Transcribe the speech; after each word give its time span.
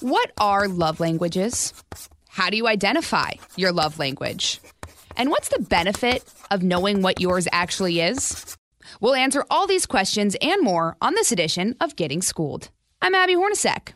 What 0.00 0.32
are 0.38 0.66
love 0.66 0.98
languages? 0.98 1.74
How 2.28 2.48
do 2.48 2.56
you 2.56 2.66
identify 2.66 3.32
your 3.56 3.72
love 3.72 3.98
language? 3.98 4.60
And 5.16 5.30
what's 5.30 5.48
the 5.48 5.62
benefit 5.62 6.24
of 6.50 6.62
knowing 6.62 7.02
what 7.02 7.20
yours 7.20 7.46
actually 7.52 8.00
is? 8.00 8.56
We'll 9.00 9.14
answer 9.14 9.44
all 9.50 9.66
these 9.66 9.86
questions 9.86 10.36
and 10.40 10.62
more 10.62 10.96
on 11.02 11.14
this 11.14 11.32
edition 11.32 11.76
of 11.80 11.96
Getting 11.96 12.22
Schooled. 12.22 12.70
I'm 13.02 13.14
Abby 13.14 13.34
Hornacek. 13.34 13.92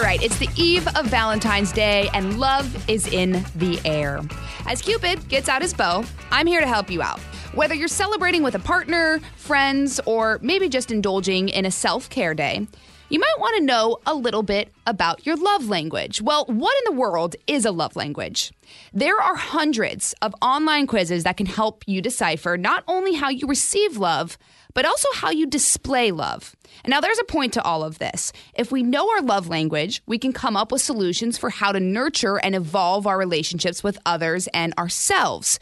All 0.00 0.06
right, 0.06 0.22
it's 0.22 0.38
the 0.38 0.48
eve 0.56 0.88
of 0.96 1.08
Valentine's 1.08 1.72
Day, 1.72 2.08
and 2.14 2.40
love 2.40 2.88
is 2.88 3.06
in 3.06 3.44
the 3.56 3.78
air. 3.84 4.22
As 4.66 4.80
Cupid 4.80 5.28
gets 5.28 5.46
out 5.46 5.60
his 5.60 5.74
bow, 5.74 6.06
I'm 6.30 6.46
here 6.46 6.62
to 6.62 6.66
help 6.66 6.90
you 6.90 7.02
out. 7.02 7.20
Whether 7.52 7.74
you're 7.74 7.86
celebrating 7.86 8.42
with 8.42 8.54
a 8.54 8.60
partner, 8.60 9.20
friends, 9.36 10.00
or 10.06 10.38
maybe 10.40 10.70
just 10.70 10.90
indulging 10.90 11.50
in 11.50 11.66
a 11.66 11.70
self 11.70 12.08
care 12.08 12.32
day, 12.32 12.66
you 13.10 13.18
might 13.18 13.34
want 13.38 13.58
to 13.58 13.62
know 13.62 13.98
a 14.06 14.14
little 14.14 14.42
bit 14.42 14.72
about 14.86 15.26
your 15.26 15.36
love 15.36 15.68
language. 15.68 16.22
Well, 16.22 16.46
what 16.46 16.74
in 16.78 16.94
the 16.94 16.98
world 16.98 17.36
is 17.46 17.66
a 17.66 17.70
love 17.70 17.94
language? 17.94 18.52
There 18.94 19.20
are 19.20 19.36
hundreds 19.36 20.14
of 20.22 20.34
online 20.40 20.86
quizzes 20.86 21.24
that 21.24 21.36
can 21.36 21.44
help 21.44 21.84
you 21.86 22.00
decipher 22.00 22.56
not 22.56 22.84
only 22.88 23.16
how 23.16 23.28
you 23.28 23.46
receive 23.46 23.98
love, 23.98 24.38
but 24.72 24.86
also 24.86 25.08
how 25.12 25.28
you 25.28 25.46
display 25.46 26.10
love. 26.10 26.56
And 26.84 26.90
now 26.90 27.00
there's 27.00 27.18
a 27.18 27.24
point 27.24 27.52
to 27.54 27.62
all 27.62 27.84
of 27.84 27.98
this. 27.98 28.32
If 28.54 28.72
we 28.72 28.82
know 28.82 29.10
our 29.10 29.22
love 29.22 29.48
language, 29.48 30.02
we 30.06 30.18
can 30.18 30.32
come 30.32 30.56
up 30.56 30.72
with 30.72 30.82
solutions 30.82 31.38
for 31.38 31.50
how 31.50 31.72
to 31.72 31.80
nurture 31.80 32.38
and 32.38 32.54
evolve 32.54 33.06
our 33.06 33.18
relationships 33.18 33.82
with 33.82 33.98
others 34.06 34.46
and 34.48 34.74
ourselves. 34.78 35.58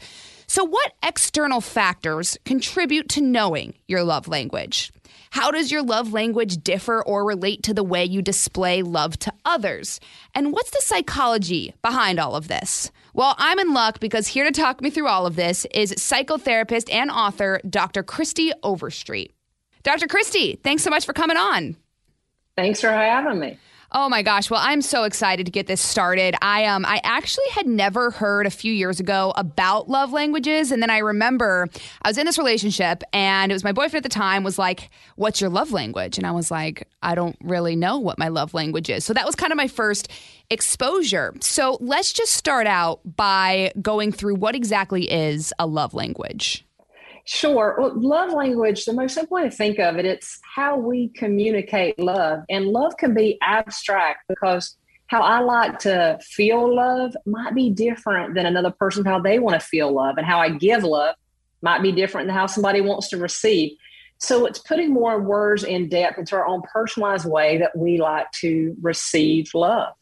So, 0.47 0.63
what 0.63 0.93
external 1.03 1.61
factors 1.61 2.37
contribute 2.43 3.09
to 3.09 3.21
knowing 3.21 3.75
your 3.87 4.03
love 4.03 4.27
language? 4.27 4.91
How 5.31 5.51
does 5.51 5.71
your 5.71 5.83
love 5.83 6.11
language 6.11 6.63
differ 6.63 7.03
or 7.03 7.23
relate 7.23 7.61
to 7.63 7.73
the 7.73 7.83
way 7.83 8.03
you 8.03 8.23
display 8.23 8.81
love 8.81 9.19
to 9.19 9.33
others? 9.45 9.99
And 10.33 10.51
what's 10.51 10.71
the 10.71 10.81
psychology 10.81 11.75
behind 11.83 12.19
all 12.19 12.35
of 12.35 12.47
this? 12.47 12.91
Well, 13.13 13.35
I'm 13.37 13.59
in 13.59 13.73
luck 13.73 13.99
because 13.99 14.27
here 14.27 14.45
to 14.45 14.51
talk 14.51 14.81
me 14.81 14.89
through 14.89 15.07
all 15.07 15.27
of 15.27 15.35
this 15.35 15.65
is 15.71 15.93
psychotherapist 15.93 16.91
and 16.91 17.11
author 17.11 17.61
Dr. 17.69 18.01
Christy 18.01 18.51
Overstreet. 18.63 19.33
Dr. 19.83 20.07
Christy, 20.07 20.59
thanks 20.63 20.83
so 20.83 20.89
much 20.89 21.05
for 21.05 21.13
coming 21.13 21.37
on. 21.37 21.75
Thanks 22.55 22.81
for 22.81 22.91
having 22.91 23.39
me. 23.39 23.57
Oh 23.91 24.07
my 24.07 24.21
gosh! 24.21 24.51
Well, 24.51 24.61
I'm 24.63 24.83
so 24.83 25.03
excited 25.03 25.47
to 25.47 25.51
get 25.51 25.65
this 25.65 25.81
started. 25.81 26.35
I 26.43 26.65
um 26.65 26.85
I 26.85 27.01
actually 27.03 27.49
had 27.51 27.65
never 27.65 28.11
heard 28.11 28.45
a 28.45 28.51
few 28.51 28.71
years 28.71 28.99
ago 28.99 29.33
about 29.35 29.89
love 29.89 30.13
languages, 30.13 30.71
and 30.71 30.79
then 30.79 30.91
I 30.91 30.99
remember 30.99 31.67
I 32.03 32.09
was 32.09 32.19
in 32.19 32.27
this 32.27 32.37
relationship, 32.37 33.03
and 33.13 33.51
it 33.51 33.55
was 33.55 33.63
my 33.63 33.71
boyfriend 33.71 34.05
at 34.05 34.11
the 34.11 34.15
time 34.15 34.43
was 34.43 34.59
like, 34.59 34.91
"What's 35.15 35.41
your 35.41 35.49
love 35.49 35.71
language?" 35.71 36.19
And 36.19 36.27
I 36.27 36.31
was 36.31 36.51
like, 36.51 36.87
"I 37.01 37.15
don't 37.15 37.35
really 37.41 37.75
know 37.75 37.97
what 37.97 38.19
my 38.19 38.27
love 38.27 38.53
language 38.53 38.91
is." 38.91 39.05
So 39.05 39.13
that 39.13 39.25
was 39.25 39.33
kind 39.33 39.51
of 39.51 39.57
my 39.57 39.67
first 39.67 40.07
exposure. 40.51 41.33
So 41.41 41.79
let's 41.81 42.13
just 42.13 42.33
start 42.33 42.67
out 42.67 42.99
by 43.15 43.71
going 43.81 44.11
through 44.11 44.35
what 44.35 44.53
exactly 44.53 45.11
is 45.11 45.51
a 45.57 45.65
love 45.65 45.95
language. 45.95 46.63
Sure. 47.31 47.75
Well, 47.77 47.93
love 47.95 48.33
language, 48.33 48.85
the 48.85 48.93
most 48.93 49.13
simple 49.13 49.35
way 49.35 49.43
to 49.43 49.51
think 49.51 49.77
of 49.77 49.97
it, 49.97 50.05
it's 50.05 50.39
how 50.41 50.77
we 50.77 51.09
communicate 51.09 51.99
love. 51.99 52.39
And 52.49 52.65
love 52.65 52.97
can 52.97 53.13
be 53.13 53.37
abstract 53.43 54.23
because 54.27 54.75
how 55.05 55.21
I 55.21 55.39
like 55.41 55.77
to 55.79 56.17
feel 56.23 56.75
love 56.75 57.15
might 57.27 57.53
be 57.53 57.69
different 57.69 58.33
than 58.33 58.47
another 58.47 58.71
person, 58.71 59.05
how 59.05 59.19
they 59.19 59.37
want 59.37 59.61
to 59.61 59.65
feel 59.65 59.91
love. 59.93 60.17
And 60.17 60.25
how 60.25 60.39
I 60.39 60.49
give 60.49 60.83
love 60.83 61.13
might 61.61 61.83
be 61.83 61.91
different 61.91 62.25
than 62.25 62.35
how 62.35 62.47
somebody 62.47 62.81
wants 62.81 63.09
to 63.09 63.17
receive. 63.17 63.77
So 64.17 64.47
it's 64.47 64.57
putting 64.57 64.91
more 64.91 65.21
words 65.21 65.63
in 65.63 65.87
depth 65.87 66.17
into 66.17 66.35
our 66.35 66.47
own 66.47 66.63
personalized 66.63 67.29
way 67.29 67.59
that 67.59 67.77
we 67.77 67.99
like 67.99 68.31
to 68.41 68.75
receive 68.81 69.51
love. 69.53 69.93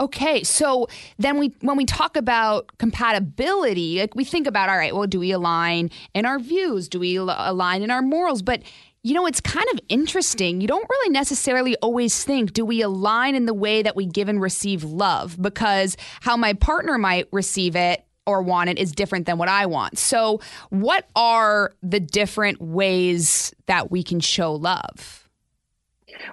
Okay, 0.00 0.42
so 0.42 0.88
then 1.18 1.38
we 1.38 1.54
when 1.60 1.76
we 1.76 1.84
talk 1.84 2.16
about 2.16 2.78
compatibility, 2.78 4.00
like 4.00 4.14
we 4.14 4.24
think 4.24 4.46
about 4.46 4.70
all 4.70 4.78
right, 4.78 4.94
well, 4.94 5.06
do 5.06 5.20
we 5.20 5.30
align 5.30 5.90
in 6.14 6.24
our 6.24 6.38
views? 6.38 6.88
Do 6.88 6.98
we 6.98 7.16
align 7.16 7.82
in 7.82 7.90
our 7.90 8.00
morals? 8.00 8.40
But 8.40 8.62
you 9.02 9.14
know, 9.14 9.26
it's 9.26 9.40
kind 9.40 9.66
of 9.72 9.80
interesting. 9.88 10.60
You 10.60 10.68
don't 10.68 10.88
really 10.88 11.10
necessarily 11.10 11.76
always 11.76 12.24
think, 12.24 12.52
do 12.52 12.64
we 12.64 12.82
align 12.82 13.34
in 13.34 13.46
the 13.46 13.54
way 13.54 13.82
that 13.82 13.96
we 13.96 14.06
give 14.06 14.28
and 14.28 14.40
receive 14.40 14.84
love? 14.84 15.40
Because 15.40 15.96
how 16.20 16.36
my 16.36 16.54
partner 16.54 16.98
might 16.98 17.26
receive 17.32 17.76
it 17.76 18.04
or 18.26 18.42
want 18.42 18.70
it 18.70 18.78
is 18.78 18.92
different 18.92 19.26
than 19.26 19.38
what 19.38 19.48
I 19.48 19.66
want. 19.66 19.98
So, 19.98 20.40
what 20.70 21.08
are 21.14 21.72
the 21.82 22.00
different 22.00 22.60
ways 22.60 23.54
that 23.66 23.90
we 23.90 24.02
can 24.02 24.20
show 24.20 24.54
love? 24.54 25.29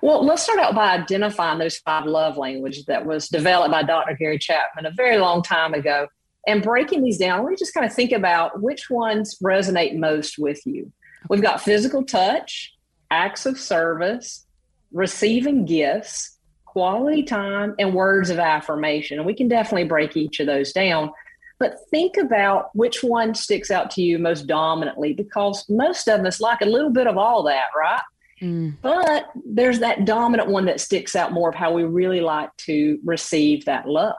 Well, 0.02 0.26
let's 0.26 0.44
start 0.44 0.60
out 0.60 0.76
by 0.76 0.94
identifying 0.94 1.60
those 1.60 1.78
five 1.78 2.06
love 2.06 2.38
languages 2.38 2.86
that 2.86 3.06
was 3.06 3.28
developed 3.30 3.72
by 3.72 3.84
Dr. 3.84 4.16
Gary 4.16 4.40
Chapman 4.40 4.86
a 4.86 4.92
very 4.92 5.18
long 5.18 5.42
time 5.42 5.74
ago 5.74 6.08
and 6.48 6.64
breaking 6.64 7.04
these 7.04 7.18
down. 7.18 7.46
We 7.46 7.56
just 7.56 7.74
kind 7.74 7.86
of 7.86 7.94
think 7.94 8.12
about 8.12 8.62
which 8.62 8.90
ones 8.90 9.38
resonate 9.44 9.98
most 9.98 10.38
with 10.38 10.66
you. 10.66 10.92
We've 11.30 11.42
got 11.42 11.62
physical 11.62 12.04
touch, 12.04 12.74
acts 13.12 13.46
of 13.46 13.60
service, 13.60 14.46
receiving 14.92 15.66
gifts, 15.66 16.38
quality 16.66 17.24
time, 17.24 17.76
and 17.80 17.94
words 17.94 18.30
of 18.30 18.40
affirmation. 18.40 19.18
And 19.18 19.26
we 19.26 19.34
can 19.34 19.48
definitely 19.48 19.88
break 19.88 20.16
each 20.16 20.40
of 20.40 20.48
those 20.48 20.72
down. 20.72 21.12
But 21.60 21.80
think 21.90 22.18
about 22.18 22.70
which 22.76 23.04
one 23.04 23.34
sticks 23.34 23.72
out 23.72 23.92
to 23.92 24.02
you 24.02 24.20
most 24.20 24.48
dominantly 24.48 25.14
because 25.14 25.68
most 25.68 26.08
of 26.08 26.24
us 26.24 26.40
like 26.40 26.62
a 26.62 26.66
little 26.66 26.92
bit 26.92 27.08
of 27.08 27.18
all 27.18 27.44
that, 27.44 27.66
right? 27.78 28.02
Mm. 28.42 28.76
But 28.82 29.30
there's 29.46 29.80
that 29.80 30.06
dominant 30.06 30.50
one 30.50 30.66
that 30.66 30.80
sticks 30.80 31.16
out 31.16 31.32
more 31.32 31.50
of 31.50 31.56
how 31.56 31.74
we 31.74 31.84
really 31.84 32.22
like 32.22 32.56
to 32.58 33.00
receive 33.04 33.66
that 33.66 33.88
love. 33.88 34.16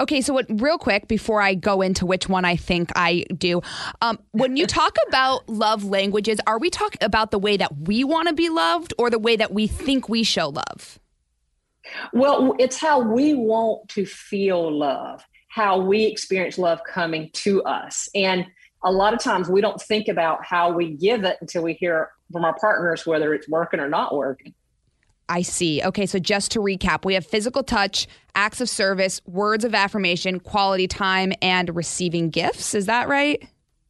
Okay, 0.00 0.20
so 0.20 0.32
what, 0.32 0.46
real 0.48 0.78
quick 0.78 1.08
before 1.08 1.42
I 1.42 1.54
go 1.54 1.82
into 1.82 2.06
which 2.06 2.28
one 2.28 2.44
I 2.44 2.56
think 2.56 2.90
I 2.94 3.24
do, 3.36 3.60
um, 4.00 4.18
when 4.30 4.56
you 4.56 4.66
talk 4.66 4.96
about 5.08 5.48
love 5.48 5.84
languages, 5.84 6.38
are 6.46 6.58
we 6.58 6.70
talking 6.70 7.02
about 7.02 7.30
the 7.30 7.38
way 7.38 7.56
that 7.56 7.76
we 7.80 8.04
want 8.04 8.28
to 8.28 8.34
be 8.34 8.48
loved 8.48 8.94
or 8.96 9.10
the 9.10 9.18
way 9.18 9.36
that 9.36 9.52
we 9.52 9.66
think 9.66 10.08
we 10.08 10.22
show 10.22 10.48
love? 10.48 10.98
Well, 12.12 12.54
it's 12.58 12.76
how 12.76 13.00
we 13.00 13.34
want 13.34 13.88
to 13.90 14.06
feel 14.06 14.70
love, 14.70 15.24
how 15.48 15.80
we 15.80 16.04
experience 16.04 16.58
love 16.58 16.80
coming 16.84 17.30
to 17.32 17.62
us. 17.64 18.08
And 18.14 18.46
a 18.84 18.92
lot 18.92 19.14
of 19.14 19.20
times 19.20 19.48
we 19.48 19.60
don't 19.60 19.80
think 19.80 20.06
about 20.06 20.44
how 20.44 20.70
we 20.70 20.92
give 20.92 21.24
it 21.24 21.38
until 21.40 21.62
we 21.62 21.72
hear 21.74 22.10
from 22.32 22.44
our 22.44 22.56
partners 22.58 23.06
whether 23.06 23.34
it's 23.34 23.48
working 23.48 23.80
or 23.80 23.88
not 23.88 24.14
working. 24.14 24.54
I 25.28 25.42
see. 25.42 25.82
Okay, 25.82 26.06
so 26.06 26.18
just 26.18 26.52
to 26.52 26.60
recap, 26.60 27.04
we 27.04 27.14
have 27.14 27.26
physical 27.26 27.62
touch, 27.62 28.06
acts 28.34 28.60
of 28.60 28.68
service, 28.68 29.20
words 29.26 29.64
of 29.64 29.74
affirmation, 29.74 30.40
quality 30.40 30.86
time, 30.86 31.32
and 31.42 31.74
receiving 31.76 32.30
gifts. 32.30 32.74
Is 32.74 32.86
that 32.86 33.08
right? 33.08 33.46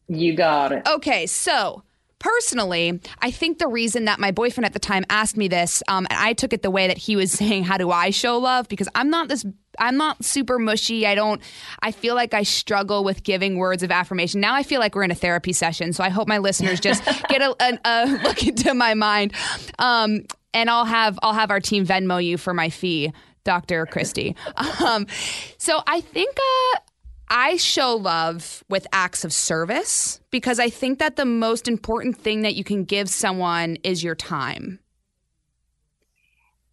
You 0.08 0.34
got 0.34 0.72
it. 0.72 0.86
Okay, 0.88 1.26
so 1.26 1.84
personally, 2.18 3.00
I 3.20 3.30
think 3.30 3.58
the 3.58 3.68
reason 3.68 4.06
that 4.06 4.18
my 4.18 4.30
boyfriend 4.30 4.66
at 4.66 4.72
the 4.72 4.78
time 4.78 5.04
asked 5.10 5.36
me 5.36 5.48
this, 5.48 5.82
um, 5.88 6.06
and 6.10 6.18
I 6.18 6.32
took 6.32 6.52
it 6.52 6.62
the 6.62 6.70
way 6.70 6.88
that 6.88 6.98
he 6.98 7.16
was 7.16 7.32
saying, 7.38 7.64
"How 7.64 7.76
do 7.76 7.90
I 7.90 8.10
show 8.10 8.38
love?" 8.38 8.68
Because 8.68 8.88
I'm 8.94 9.10
not 9.10 9.28
this 9.28 9.44
I'm 9.78 9.96
not 9.96 10.24
super 10.24 10.58
mushy. 10.58 11.06
I 11.06 11.14
don't, 11.14 11.40
I 11.80 11.92
feel 11.92 12.14
like 12.14 12.34
I 12.34 12.42
struggle 12.42 13.04
with 13.04 13.22
giving 13.22 13.58
words 13.58 13.82
of 13.82 13.90
affirmation. 13.90 14.40
Now 14.40 14.54
I 14.54 14.62
feel 14.62 14.80
like 14.80 14.94
we're 14.94 15.04
in 15.04 15.10
a 15.10 15.16
therapy 15.16 15.52
session. 15.52 15.92
So 15.92 16.04
I 16.04 16.08
hope 16.08 16.28
my 16.28 16.38
listeners 16.38 16.80
just 16.80 17.04
get 17.28 17.42
a, 17.42 17.54
a, 17.60 17.78
a, 17.84 18.06
look 18.24 18.44
into 18.46 18.74
my 18.74 18.94
mind. 18.94 19.32
Um, 19.78 20.24
and 20.54 20.68
I'll 20.70 20.84
have, 20.84 21.18
I'll 21.22 21.34
have 21.34 21.50
our 21.50 21.60
team 21.60 21.86
Venmo 21.86 22.24
you 22.24 22.38
for 22.38 22.54
my 22.54 22.70
fee, 22.70 23.12
Dr. 23.44 23.86
Christy. 23.86 24.34
Um, 24.84 25.06
so 25.58 25.80
I 25.86 26.00
think, 26.00 26.36
uh, 26.36 26.78
I 27.30 27.56
show 27.56 27.94
love 27.94 28.64
with 28.68 28.86
acts 28.92 29.24
of 29.24 29.32
service 29.32 30.20
because 30.30 30.58
I 30.58 30.70
think 30.70 30.98
that 30.98 31.16
the 31.16 31.24
most 31.24 31.68
important 31.68 32.16
thing 32.16 32.42
that 32.42 32.54
you 32.54 32.64
can 32.64 32.84
give 32.84 33.08
someone 33.08 33.76
is 33.84 34.02
your 34.02 34.14
time. 34.14 34.78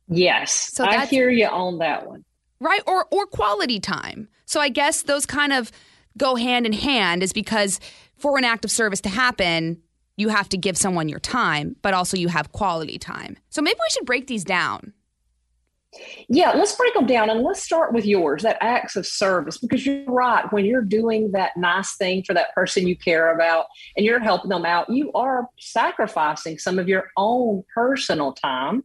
Yes, 0.08 0.54
so 0.54 0.86
I 0.86 1.06
hear 1.06 1.30
you 1.30 1.48
on 1.48 1.80
that 1.80 2.08
one. 2.08 2.24
right? 2.60 2.82
Or 2.86 3.08
or 3.12 3.26
quality 3.26 3.80
time. 3.80 4.28
So 4.46 4.60
I 4.60 4.70
guess 4.70 5.02
those 5.02 5.26
kind 5.26 5.52
of 5.52 5.72
go 6.18 6.36
hand 6.36 6.66
in 6.66 6.74
hand 6.74 7.24
is 7.24 7.34
because 7.34 7.80
for 8.16 8.38
an 8.38 8.44
act 8.44 8.64
of 8.64 8.72
service 8.72 9.02
to 9.02 9.10
happen, 9.10 9.82
you 10.16 10.30
have 10.30 10.48
to 10.50 10.58
give 10.58 10.78
someone 10.78 11.10
your 11.10 11.20
time, 11.20 11.76
but 11.82 11.94
also 11.94 12.18
you 12.18 12.28
have 12.28 12.52
quality 12.52 12.98
time. 12.98 13.38
So 13.50 13.62
maybe 13.62 13.78
we 13.78 13.92
should 13.92 14.06
break 14.06 14.28
these 14.28 14.44
down. 14.44 14.94
Yeah, 16.28 16.52
let's 16.52 16.76
break 16.76 16.94
them 16.94 17.06
down 17.06 17.30
and 17.30 17.42
let's 17.42 17.64
start 17.64 17.94
with 17.94 18.06
yours, 18.06 18.44
that 18.44 18.58
acts 18.62 18.96
of 18.96 19.06
service, 19.06 19.58
because 19.58 19.86
you're 19.86 20.06
right. 20.06 20.52
When 20.52 20.66
you're 20.66 20.82
doing 20.82 21.32
that 21.32 21.52
nice 21.56 21.96
thing 21.96 22.24
for 22.24 22.34
that 22.34 22.54
person 22.54 22.88
you 22.88 22.98
care 22.98 23.34
about 23.34 23.66
and 23.96 24.06
you're 24.06 24.20
helping 24.20 24.50
them 24.50 24.66
out, 24.66 24.90
you 24.90 25.12
are 25.14 25.48
sacrificing 25.60 26.58
some 26.58 26.80
of 26.80 26.88
your 26.88 27.10
own 27.18 27.64
personal 27.74 28.34
time 28.34 28.84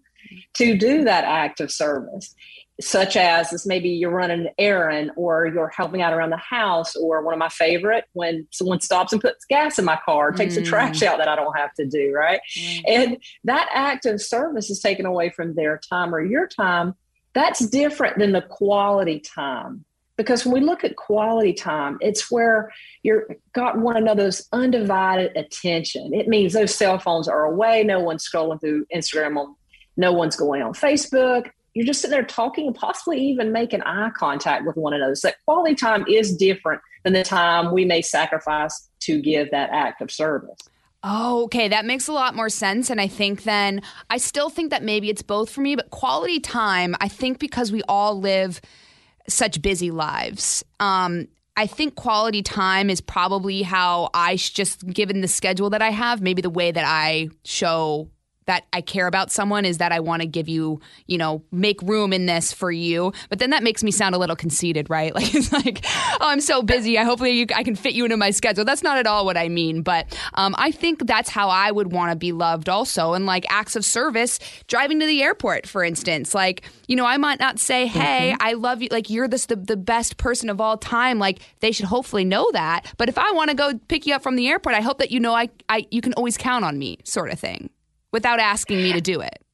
to 0.55 0.77
do 0.77 1.05
that 1.05 1.25
act 1.25 1.61
of 1.61 1.73
service 1.73 2.35
such 2.81 3.17
as 3.17 3.51
this 3.51 3.67
maybe 3.67 3.89
you're 3.89 4.11
running 4.11 4.47
an 4.47 4.53
errand 4.59 5.11
or 5.17 5.47
you're 5.47 5.69
helping 5.69 6.03
out 6.03 6.13
around 6.13 6.31
the 6.31 6.37
house 6.37 6.97
or 6.97 7.23
one 7.23 7.35
of 7.35 7.39
my 7.39 7.49
favorite 7.49 8.05
when 8.13 8.47
someone 8.51 8.81
stops 8.81 9.13
and 9.13 9.21
puts 9.21 9.45
gas 9.45 9.79
in 9.79 9.85
my 9.85 9.99
car 10.05 10.33
takes 10.33 10.55
mm. 10.55 10.57
the 10.57 10.63
trash 10.63 11.03
out 11.03 11.19
that 11.19 11.29
i 11.29 11.37
don't 11.37 11.57
have 11.57 11.73
to 11.75 11.87
do 11.87 12.13
right? 12.13 12.41
Mm. 12.57 12.83
and 12.87 13.17
that 13.45 13.69
act 13.73 14.07
of 14.07 14.21
service 14.21 14.71
is 14.71 14.81
taken 14.81 15.07
away 15.07 15.31
from 15.31 15.55
their 15.55 15.79
time 15.79 16.15
or 16.15 16.25
your 16.25 16.47
time. 16.47 16.95
That's 17.35 17.61
different 17.67 18.19
than 18.19 18.33
the 18.33 18.43
quality 18.43 19.21
time. 19.21 19.85
Because 20.17 20.45
when 20.45 20.55
we 20.55 20.61
look 20.61 20.85
at 20.85 20.97
quality 20.97 21.55
time 21.55 21.97
it's 22.01 22.31
where 22.31 22.71
you're 23.03 23.27
got 23.55 23.79
one 23.79 23.97
another's 23.97 24.47
undivided 24.53 25.35
attention. 25.37 26.13
It 26.13 26.29
means 26.29 26.53
those 26.53 26.75
cell 26.75 26.99
phones 26.99 27.29
are 27.29 27.45
away 27.45 27.85
no 27.85 28.01
one's 28.01 28.29
scrolling 28.29 28.61
through 28.61 28.87
instagram 28.95 29.39
on 29.39 29.55
no 29.97 30.13
one's 30.13 30.37
going 30.37 30.63
on 30.63 30.73
facebook 30.73 31.51
you're 31.75 31.87
just 31.87 32.01
sitting 32.01 32.13
there 32.13 32.25
talking 32.25 32.67
and 32.67 32.75
possibly 32.75 33.21
even 33.21 33.53
making 33.53 33.83
eye 33.83 34.11
contact 34.17 34.67
with 34.67 34.77
one 34.77 34.93
another. 34.93 35.15
So 35.15 35.29
that 35.29 35.37
quality 35.45 35.75
time 35.75 36.05
is 36.09 36.37
different 36.37 36.81
than 37.05 37.13
the 37.13 37.23
time 37.23 37.73
we 37.73 37.85
may 37.85 38.03
sacrifice 38.03 38.89
to 39.01 39.21
give 39.21 39.51
that 39.51 39.71
act 39.71 40.03
of 40.03 40.11
service. 40.11 40.59
Oh, 41.03 41.45
okay. 41.45 41.69
That 41.69 41.87
makes 41.87 42.09
a 42.09 42.13
lot 42.13 42.35
more 42.35 42.51
sense. 42.51 42.91
And 42.91 43.01
I 43.01 43.07
think 43.07 43.45
then 43.45 43.81
I 44.11 44.19
still 44.19 44.51
think 44.51 44.71
that 44.71 44.83
maybe 44.83 45.09
it's 45.09 45.23
both 45.23 45.49
for 45.49 45.63
me, 45.63 45.75
but 45.75 45.91
quality 45.91 46.41
time, 46.41 46.95
I 47.01 47.09
think 47.09 47.39
because 47.39 47.73
we 47.73 47.83
all 47.89 48.21
live 48.21 48.61
such 49.27 49.63
busy 49.63 49.91
lives. 49.91 50.63
Um, 50.79 51.29
I 51.57 51.67
think 51.67 51.95
quality 51.95 52.43
time 52.43 52.91
is 52.91 53.01
probably 53.01 53.63
how 53.63 54.11
I 54.13 54.37
just, 54.37 54.87
given 54.87 55.21
the 55.21 55.29
schedule 55.29 55.71
that 55.71 55.83
I 55.83 55.91
have, 55.91 56.21
maybe 56.21 56.43
the 56.43 56.51
way 56.51 56.71
that 56.71 56.85
I 56.87 57.29
show 57.45 58.11
that 58.47 58.67
I 58.73 58.81
care 58.81 59.07
about 59.07 59.31
someone 59.31 59.65
is 59.65 59.79
that 59.79 59.93
I 59.93 60.01
want 60.01 60.23
to 60.23 60.27
give 60.27 60.49
you, 60.49 60.81
you 61.07 61.19
know, 61.19 61.43
make 61.53 61.81
room 61.83 62.13
in 62.13 62.27
this 62.27 62.53
for 62.53 62.73
you. 62.73 63.13
But 63.29 63.39
then 63.39 63.51
that 63.51 63.63
makes 63.63 63.85
me 63.85 63.91
sound 63.91 64.15
a 64.15 64.19
little 64.19 64.37
conceited, 64.37 64.91
right? 64.91 65.15
Like 65.21 65.35
it's 65.35 65.53
like, 65.53 65.85
oh, 65.85 66.29
I'm 66.29 66.41
so 66.41 66.63
busy. 66.63 66.97
I 66.97 67.05
hopefully 67.05 67.33
you, 67.33 67.47
I 67.55 67.63
can 67.63 67.75
fit 67.77 67.93
you 67.93 68.05
into 68.05 68.17
my 68.17 68.31
schedule. 68.31 68.65
That's 68.65 68.83
not 68.83 68.97
at 68.97 69.07
all 69.07 69.27
what 69.27 69.37
I 69.37 69.51
mean. 69.51 69.83
But 69.83 70.19
um, 70.33 70.55
I 70.57 70.71
think 70.71 71.07
that's 71.07 71.29
how 71.29 71.51
I 71.51 71.71
would 71.71 71.93
want 71.93 72.11
to 72.13 72.17
be 72.17 72.33
loved 72.33 72.71
also. 72.71 73.13
And 73.13 73.27
like 73.27 73.45
acts 73.51 73.77
of 73.77 73.85
service, 73.85 74.39
driving 74.67 74.99
to 75.01 75.07
the 75.07 75.23
airport, 75.23 75.67
for 75.67 75.85
instance. 75.85 76.35
Like, 76.35 76.63
you 76.89 76.97
know, 76.97 77.05
I 77.05 77.19
might 77.19 77.39
not 77.39 77.59
say, 77.59 77.87
hey, 77.87 78.31
mm-hmm. 78.33 78.39
I 78.41 78.55
love 78.55 78.81
you. 78.81 78.89
Like 78.91 79.11
you're 79.11 79.29
this 79.29 79.45
the, 79.45 79.57
the 79.57 79.77
best 79.77 80.17
person 80.17 80.49
of 80.49 80.59
all 80.59 80.79
time. 80.79 81.19
Like 81.19 81.41
they 81.61 81.71
should 81.71 81.87
hopefully 81.87 82.25
know 82.25 82.51
that. 82.53 82.87
But 82.97 83.11
if 83.11 83.19
I 83.19 83.31
want 83.33 83.51
to 83.51 83.57
go 83.57 83.79
pick 83.89 84.07
you 84.07 84.15
up 84.15 84.23
from 84.23 84.37
the 84.37 84.49
airport, 84.49 84.75
I 84.75 84.81
hope 84.81 84.99
that 84.99 85.11
you 85.11 85.21
know 85.21 85.35
I, 85.35 85.51
I 85.69 85.87
you 85.91 86.01
can 86.01 86.15
always 86.15 86.39
count 86.39 86.65
on 86.65 86.79
me, 86.79 86.99
sort 87.05 87.31
of 87.31 87.39
thing 87.39 87.69
without 88.13 88.41
asking 88.41 88.79
me 88.79 88.93
to 88.93 89.01
do 89.01 89.21
it. 89.21 89.45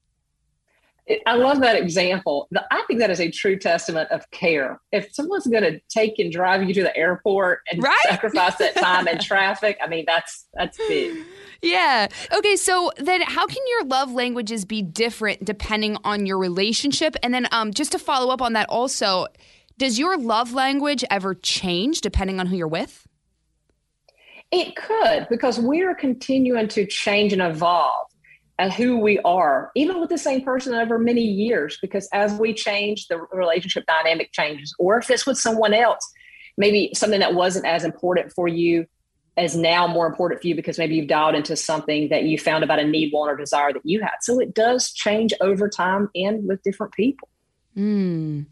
I 1.24 1.34
love 1.34 1.60
that 1.60 1.76
example. 1.76 2.48
I 2.72 2.82
think 2.88 2.98
that 2.98 3.10
is 3.10 3.20
a 3.20 3.30
true 3.30 3.56
testament 3.56 4.10
of 4.10 4.28
care. 4.32 4.80
If 4.90 5.14
someone's 5.14 5.46
going 5.46 5.62
to 5.62 5.80
take 5.88 6.18
and 6.18 6.32
drive 6.32 6.64
you 6.64 6.74
to 6.74 6.82
the 6.82 6.96
airport 6.96 7.60
and 7.70 7.80
right? 7.80 7.96
sacrifice 8.08 8.56
that 8.56 8.74
time 8.74 9.06
and 9.06 9.20
traffic, 9.22 9.78
I 9.80 9.86
mean 9.86 10.04
that's 10.06 10.46
that's 10.54 10.76
big. 10.88 11.16
Yeah. 11.62 12.08
Okay. 12.36 12.56
So 12.56 12.90
then, 12.98 13.22
how 13.22 13.46
can 13.46 13.62
your 13.68 13.84
love 13.84 14.12
languages 14.12 14.64
be 14.64 14.82
different 14.82 15.44
depending 15.44 15.96
on 16.02 16.26
your 16.26 16.38
relationship? 16.38 17.14
And 17.22 17.32
then, 17.32 17.46
um, 17.52 17.72
just 17.72 17.92
to 17.92 17.98
follow 17.98 18.32
up 18.32 18.42
on 18.42 18.54
that, 18.54 18.68
also, 18.68 19.26
does 19.78 19.98
your 19.98 20.18
love 20.18 20.54
language 20.54 21.04
ever 21.10 21.34
change 21.34 22.00
depending 22.00 22.40
on 22.40 22.46
who 22.46 22.56
you're 22.56 22.68
with? 22.68 23.06
It 24.52 24.76
could, 24.76 25.26
because 25.28 25.58
we're 25.58 25.94
continuing 25.94 26.68
to 26.68 26.86
change 26.86 27.32
and 27.32 27.42
evolve 27.42 28.06
and 28.58 28.72
who 28.72 28.98
we 28.98 29.18
are, 29.20 29.70
even 29.74 30.00
with 30.00 30.08
the 30.08 30.18
same 30.18 30.42
person 30.42 30.74
over 30.74 30.98
many 30.98 31.22
years, 31.22 31.78
because 31.80 32.08
as 32.12 32.32
we 32.34 32.54
change, 32.54 33.06
the 33.08 33.18
relationship 33.32 33.84
dynamic 33.86 34.32
changes. 34.32 34.74
Or 34.78 34.98
if 34.98 35.10
it's 35.10 35.26
with 35.26 35.38
someone 35.38 35.74
else, 35.74 36.10
maybe 36.56 36.90
something 36.94 37.20
that 37.20 37.34
wasn't 37.34 37.66
as 37.66 37.84
important 37.84 38.32
for 38.32 38.48
you 38.48 38.86
is 39.36 39.54
now 39.54 39.86
more 39.86 40.06
important 40.06 40.40
for 40.40 40.48
you 40.48 40.54
because 40.54 40.78
maybe 40.78 40.94
you've 40.96 41.08
dialed 41.08 41.34
into 41.34 41.54
something 41.56 42.08
that 42.08 42.24
you 42.24 42.38
found 42.38 42.64
about 42.64 42.78
a 42.78 42.84
need, 42.84 43.12
want, 43.12 43.30
or 43.30 43.36
desire 43.36 43.72
that 43.72 43.84
you 43.84 44.00
had. 44.00 44.14
So 44.22 44.40
it 44.40 44.54
does 44.54 44.92
change 44.92 45.34
over 45.42 45.68
time 45.68 46.08
and 46.14 46.48
with 46.48 46.62
different 46.62 46.94
people. 46.94 47.28
Mm. 47.76 48.46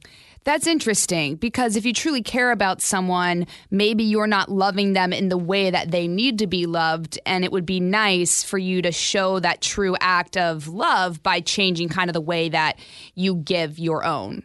That's 0.45 0.67
interesting 0.67 1.37
because 1.37 1.75
if 1.75 1.87
you 1.87 1.95
truly 1.95 2.23
care 2.23 2.53
about 2.53 2.83
someone, 2.83 3.47
maybe 3.71 4.05
you're 4.05 4.27
not 4.27 4.51
loving 4.51 4.93
them 4.93 5.13
in 5.13 5.31
the 5.31 5.39
way 5.39 5.71
that 5.71 5.91
they 5.91 6.07
need 6.07 6.39
to 6.41 6.47
be 6.47 6.67
loved. 6.67 7.19
And 7.25 7.45
it 7.45 7.53
would 7.53 7.65
be 7.65 7.81
nice 7.81 8.43
for 8.43 8.59
you 8.59 8.83
to 8.83 8.93
show 8.93 9.41
that 9.41 9.63
true 9.63 9.97
act 10.01 10.37
of 10.37 10.69
love 10.69 11.23
by 11.23 11.41
changing 11.41 11.89
kind 11.89 12.11
of 12.11 12.15
the 12.15 12.21
way 12.21 12.51
that 12.51 12.79
you 13.15 13.37
give 13.37 13.79
your 13.79 14.05
own. 14.05 14.43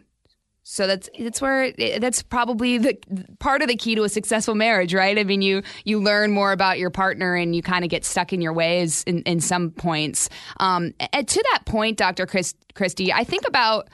So 0.62 0.86
that's 0.86 1.10
that's 1.18 1.40
where 1.40 1.72
that's 1.98 2.22
probably 2.22 2.78
the 2.78 2.96
part 3.40 3.60
of 3.60 3.66
the 3.66 3.74
key 3.74 3.96
to 3.96 4.04
a 4.04 4.08
successful 4.08 4.54
marriage, 4.54 4.94
right? 4.94 5.18
I 5.18 5.24
mean, 5.24 5.42
you 5.42 5.62
you 5.84 6.00
learn 6.00 6.30
more 6.30 6.52
about 6.52 6.78
your 6.78 6.90
partner 6.90 7.34
and 7.34 7.56
you 7.56 7.60
kind 7.60 7.84
of 7.84 7.90
get 7.90 8.04
stuck 8.04 8.32
in 8.32 8.40
your 8.40 8.52
ways 8.52 9.02
in, 9.02 9.22
in 9.22 9.40
some 9.40 9.72
points. 9.72 10.28
Um, 10.60 10.94
and 11.12 11.26
to 11.26 11.44
that 11.52 11.64
point, 11.66 11.98
Dr. 11.98 12.24
Chris, 12.24 12.54
Christy, 12.74 13.12
I 13.12 13.24
think 13.24 13.48
about 13.48 13.88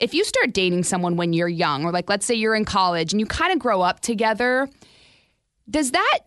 if 0.00 0.14
you 0.14 0.24
start 0.24 0.52
dating 0.52 0.84
someone 0.84 1.16
when 1.16 1.32
you're 1.32 1.48
young, 1.48 1.84
or 1.84 1.92
like 1.92 2.08
let's 2.08 2.26
say 2.26 2.34
you're 2.34 2.54
in 2.54 2.64
college 2.64 3.12
and 3.12 3.20
you 3.20 3.26
kind 3.26 3.52
of 3.52 3.58
grow 3.58 3.80
up 3.80 4.00
together, 4.00 4.68
does 5.70 5.92
that 5.92 6.20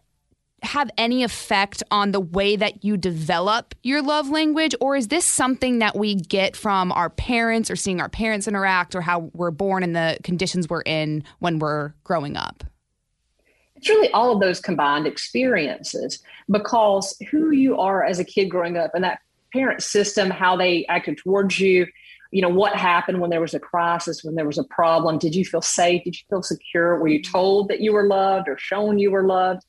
have 0.63 0.89
any 0.97 1.23
effect 1.23 1.83
on 1.91 2.11
the 2.11 2.19
way 2.19 2.55
that 2.55 2.83
you 2.83 2.97
develop 2.97 3.75
your 3.83 4.01
love 4.01 4.29
language? 4.29 4.73
Or 4.81 4.95
is 4.95 5.09
this 5.09 5.25
something 5.25 5.79
that 5.79 5.95
we 5.95 6.15
get 6.15 6.55
from 6.55 6.91
our 6.91 7.09
parents 7.09 7.69
or 7.69 7.75
seeing 7.75 8.01
our 8.01 8.09
parents 8.09 8.47
interact 8.47 8.95
or 8.95 9.01
how 9.01 9.31
we're 9.33 9.51
born 9.51 9.83
and 9.83 9.95
the 9.95 10.17
conditions 10.23 10.67
we're 10.67 10.81
in 10.81 11.23
when 11.39 11.59
we're 11.59 11.93
growing 12.03 12.35
up? 12.35 12.63
It's 13.75 13.87
really 13.87 14.11
all 14.11 14.33
of 14.33 14.39
those 14.39 14.59
combined 14.59 15.05
experiences 15.05 16.19
because 16.49 17.15
who 17.29 17.51
you 17.51 17.77
are 17.77 18.03
as 18.03 18.17
a 18.17 18.23
kid 18.23 18.45
growing 18.45 18.75
up 18.77 18.91
and 18.95 19.03
that 19.03 19.19
parent 19.53 19.83
system, 19.83 20.31
how 20.31 20.55
they 20.55 20.85
acted 20.87 21.19
towards 21.19 21.59
you, 21.59 21.85
you 22.31 22.41
know 22.41 22.49
what 22.49 22.75
happened 22.75 23.21
when 23.21 23.29
there 23.29 23.41
was 23.41 23.53
a 23.53 23.59
crisis 23.59 24.23
when 24.23 24.35
there 24.35 24.45
was 24.45 24.57
a 24.57 24.63
problem? 24.65 25.17
Did 25.17 25.35
you 25.35 25.45
feel 25.45 25.61
safe? 25.61 26.03
Did 26.03 26.15
you 26.15 26.23
feel 26.29 26.43
secure? 26.43 26.99
Were 26.99 27.07
you 27.07 27.19
mm-hmm. 27.19 27.31
told 27.31 27.69
that 27.69 27.81
you 27.81 27.93
were 27.93 28.07
loved 28.07 28.47
or 28.47 28.57
shown 28.57 28.99
you 28.99 29.11
were 29.11 29.25
loved? 29.25 29.63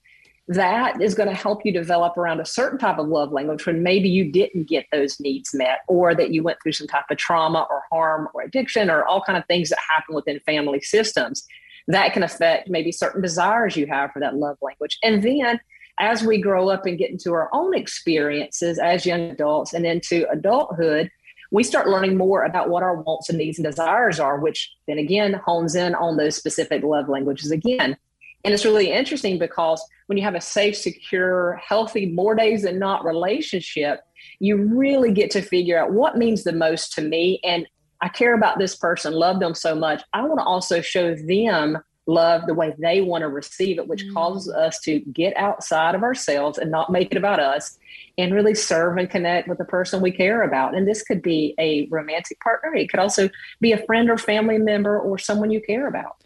That 0.48 1.02
is 1.02 1.14
going 1.14 1.28
to 1.28 1.34
help 1.34 1.60
you 1.64 1.72
develop 1.72 2.16
around 2.16 2.40
a 2.40 2.46
certain 2.46 2.78
type 2.78 2.98
of 2.98 3.06
love 3.06 3.32
language 3.32 3.66
when 3.66 3.82
maybe 3.82 4.08
you 4.08 4.32
didn't 4.32 4.66
get 4.66 4.86
those 4.90 5.20
needs 5.20 5.50
met 5.52 5.80
or 5.88 6.14
that 6.14 6.30
you 6.30 6.42
went 6.42 6.58
through 6.62 6.72
some 6.72 6.86
type 6.86 7.04
of 7.10 7.18
trauma 7.18 7.66
or 7.68 7.82
harm 7.92 8.28
or 8.32 8.42
addiction 8.42 8.88
or 8.88 9.04
all 9.04 9.20
kind 9.20 9.36
of 9.36 9.44
things 9.46 9.68
that 9.68 9.78
happen 9.94 10.14
within 10.14 10.40
family 10.40 10.80
systems 10.80 11.46
that 11.88 12.12
can 12.12 12.22
affect 12.22 12.70
maybe 12.70 12.92
certain 12.92 13.20
desires 13.20 13.76
you 13.76 13.86
have 13.86 14.10
for 14.12 14.20
that 14.20 14.36
love 14.36 14.56
language. 14.62 14.98
And 15.02 15.22
then 15.22 15.60
as 15.98 16.22
we 16.22 16.40
grow 16.40 16.68
up 16.68 16.86
and 16.86 16.98
get 16.98 17.10
into 17.10 17.32
our 17.32 17.50
own 17.52 17.74
experiences 17.76 18.78
as 18.78 19.04
young 19.04 19.22
adults 19.30 19.74
and 19.74 19.84
into 19.84 20.28
adulthood 20.30 21.10
we 21.50 21.62
start 21.62 21.88
learning 21.88 22.17
more 22.17 22.45
about 22.45 22.69
what 22.69 22.83
our 22.83 22.97
wants 22.97 23.28
and 23.28 23.38
needs 23.38 23.59
and 23.59 23.64
desires 23.64 24.21
are, 24.21 24.38
which 24.38 24.73
then 24.87 24.99
again 24.99 25.35
hones 25.35 25.75
in 25.75 25.95
on 25.95 26.17
those 26.17 26.37
specific 26.37 26.83
love 26.83 27.09
languages 27.09 27.50
again. 27.50 27.97
And 28.45 28.55
it's 28.55 28.64
really 28.64 28.93
interesting 28.93 29.38
because 29.38 29.85
when 30.07 30.17
you 30.17 30.25
have 30.25 30.35
a 30.35 30.40
safe, 30.40 30.76
secure, 30.76 31.57
healthy, 31.57 32.07
more 32.07 32.35
days 32.35 32.62
than 32.62 32.78
not 32.78 33.05
relationship, 33.05 34.00
you 34.38 34.57
really 34.57 35.12
get 35.12 35.31
to 35.33 35.43
figure 35.43 35.78
out 35.78 35.93
what 35.93 36.17
means 36.17 36.45
the 36.45 36.52
most 36.52 36.93
to 36.95 37.02
me. 37.02 37.40
And 37.43 37.67
I 38.00 38.09
care 38.09 38.35
about 38.35 38.59
this 38.59 38.76
person, 38.76 39.12
love 39.12 39.40
them 39.40 39.55
so 39.55 39.75
much. 39.75 40.02
I 40.12 40.23
want 40.23 40.38
to 40.38 40.45
also 40.45 40.81
show 40.81 41.17
them 41.17 41.78
love 42.08 42.42
the 42.46 42.54
way 42.54 42.74
they 42.78 43.00
want 43.00 43.22
to 43.22 43.28
receive 43.28 43.78
it, 43.78 43.86
which 43.86 44.02
mm-hmm. 44.02 44.14
causes 44.14 44.52
us 44.52 44.80
to 44.80 44.98
get 45.12 45.36
outside 45.36 45.94
of 45.94 46.02
ourselves 46.02 46.58
and 46.58 46.70
not 46.70 46.90
make 46.90 47.12
it 47.12 47.18
about 47.18 47.38
us 47.38 47.78
and 48.16 48.34
really 48.34 48.54
serve 48.54 48.96
and 48.96 49.08
connect 49.08 49.46
with 49.46 49.58
the 49.58 49.64
person 49.64 50.00
we 50.00 50.10
care 50.10 50.42
about. 50.42 50.74
And 50.74 50.88
this 50.88 51.02
could 51.02 51.22
be 51.22 51.54
a 51.60 51.86
romantic 51.90 52.40
partner, 52.40 52.74
it 52.74 52.90
could 52.90 52.98
also 52.98 53.28
be 53.60 53.72
a 53.72 53.84
friend 53.84 54.10
or 54.10 54.18
family 54.18 54.58
member 54.58 54.98
or 54.98 55.18
someone 55.18 55.50
you 55.50 55.60
care 55.60 55.86
about. 55.86 56.16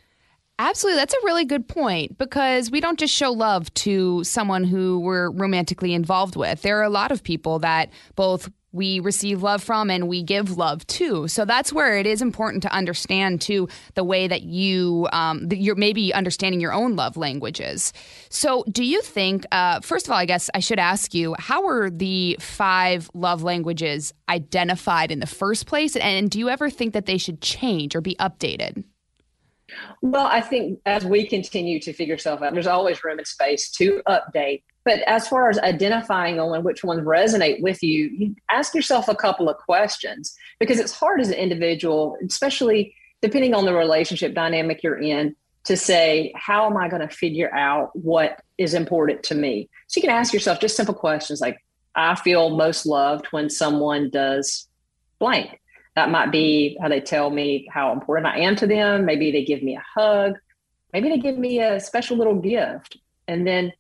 Absolutely. 0.58 1.00
That's 1.00 1.14
a 1.14 1.24
really 1.24 1.44
good 1.44 1.66
point 1.66 2.18
because 2.18 2.70
we 2.70 2.80
don't 2.80 2.98
just 2.98 3.12
show 3.12 3.32
love 3.32 3.72
to 3.74 4.22
someone 4.22 4.62
who 4.62 5.00
we're 5.00 5.30
romantically 5.30 5.92
involved 5.92 6.36
with. 6.36 6.62
There 6.62 6.78
are 6.78 6.84
a 6.84 6.90
lot 6.90 7.10
of 7.10 7.24
people 7.24 7.58
that 7.60 7.90
both 8.14 8.48
we 8.73 9.00
receive 9.00 9.43
love 9.43 9.62
from 9.62 9.91
and 9.91 10.09
we 10.09 10.23
give 10.23 10.57
love 10.57 10.87
to. 10.87 11.29
So 11.29 11.45
that's 11.45 11.73
where 11.73 11.97
it 11.99 12.07
is 12.07 12.23
important 12.23 12.62
to 12.64 12.73
understand 12.73 13.41
too 13.41 13.69
the 13.95 14.05
way 14.05 14.26
that 14.26 14.43
you 14.43 15.09
um, 15.12 15.49
you're 15.50 15.75
maybe 15.76 16.12
understanding 16.12 16.61
your 16.61 16.73
own 16.73 16.97
love 16.97 17.17
languages. 17.17 17.93
So 18.29 18.64
do 18.71 18.85
you 18.85 19.02
think? 19.02 19.47
Uh, 19.52 19.81
first 19.81 20.07
of 20.07 20.12
all, 20.12 20.19
I 20.19 20.25
guess 20.25 20.50
I 20.55 20.61
should 20.61 20.79
ask 20.79 21.14
you 21.14 21.35
how 21.38 21.62
were 21.62 21.91
the 21.91 22.37
five 22.41 23.11
love 23.14 23.43
languages 23.43 24.12
identified 24.29 25.11
in 25.11 25.21
the 25.21 25.26
first 25.26 25.67
place, 25.67 25.95
and 25.97 26.31
do 26.31 26.38
you 26.38 26.49
ever 26.49 26.71
think 26.71 26.95
that 26.95 27.07
they 27.07 27.19
should 27.19 27.41
change 27.41 27.95
or 27.95 28.00
be 28.00 28.17
updated? 28.17 28.85
Well, 30.00 30.26
I 30.26 30.41
think 30.41 30.81
as 30.87 31.05
we 31.05 31.26
continue 31.26 31.81
to 31.81 31.93
figure 31.93 32.19
stuff 32.19 32.43
out, 32.43 32.52
there's 32.52 32.67
always 32.67 33.02
room 33.05 33.19
and 33.19 33.26
space 33.26 33.71
to 33.73 34.02
update. 34.09 34.62
But 34.85 35.00
as 35.07 35.29
far 35.29 35.49
as 35.49 35.59
identifying 35.59 36.41
on 36.41 36.64
which 36.64 36.83
ones 36.83 37.02
resonate 37.02 37.62
with 37.62 37.83
you, 37.83 38.11
you 38.11 38.37
ask 38.50 38.75
yourself 38.75 39.09
a 39.09 39.14
couple 39.14 39.49
of 39.49 39.57
questions 39.59 40.35
because 40.59 40.81
it's 40.81 40.93
hard 40.93 41.21
as 41.21 41.29
an 41.29 41.35
individual, 41.35 42.17
especially 42.26 42.95
depending 43.21 43.55
on 43.55 43.64
the 43.64 43.73
relationship 43.73 44.35
dynamic 44.35 44.83
you're 44.83 45.00
in, 45.00 45.37
to 45.64 45.76
say, 45.76 46.33
how 46.35 46.67
am 46.67 46.76
I 46.76 46.88
going 46.88 47.07
to 47.07 47.14
figure 47.14 47.55
out 47.55 47.95
what 47.95 48.43
is 48.59 48.75
important 48.75 49.23
to 49.25 49.37
me? 49.37 49.69
So 49.87 49.99
you 49.99 50.02
can 50.02 50.11
ask 50.11 50.33
yourself 50.33 50.59
just 50.59 50.76
simple 50.76 50.95
questions 50.95 51.41
like, 51.41 51.64
I 51.95 52.17
feel 52.17 52.50
most 52.50 52.85
loved 52.85 53.26
when 53.26 53.49
someone 53.49 54.11
does 54.11 54.67
blank. 55.21 55.61
That 55.94 56.11
might 56.11 56.32
be 56.32 56.78
how 56.80 56.88
they 56.88 57.00
tell 57.00 57.30
me 57.30 57.68
how 57.70 57.92
important 57.92 58.26
I 58.26 58.40
am 58.40 58.56
to 58.56 58.66
them. 58.66 59.04
Maybe 59.04 59.30
they 59.30 59.44
give 59.44 59.62
me 59.62 59.76
a 59.76 59.84
hug. 59.94 60.34
Maybe 60.92 61.08
they 61.08 61.18
give 61.18 61.38
me 61.38 61.61
a 61.61 61.80
special 61.80 62.16
little 62.16 62.37
gift. 62.37 62.99
And 63.28 63.46
then 63.46 63.72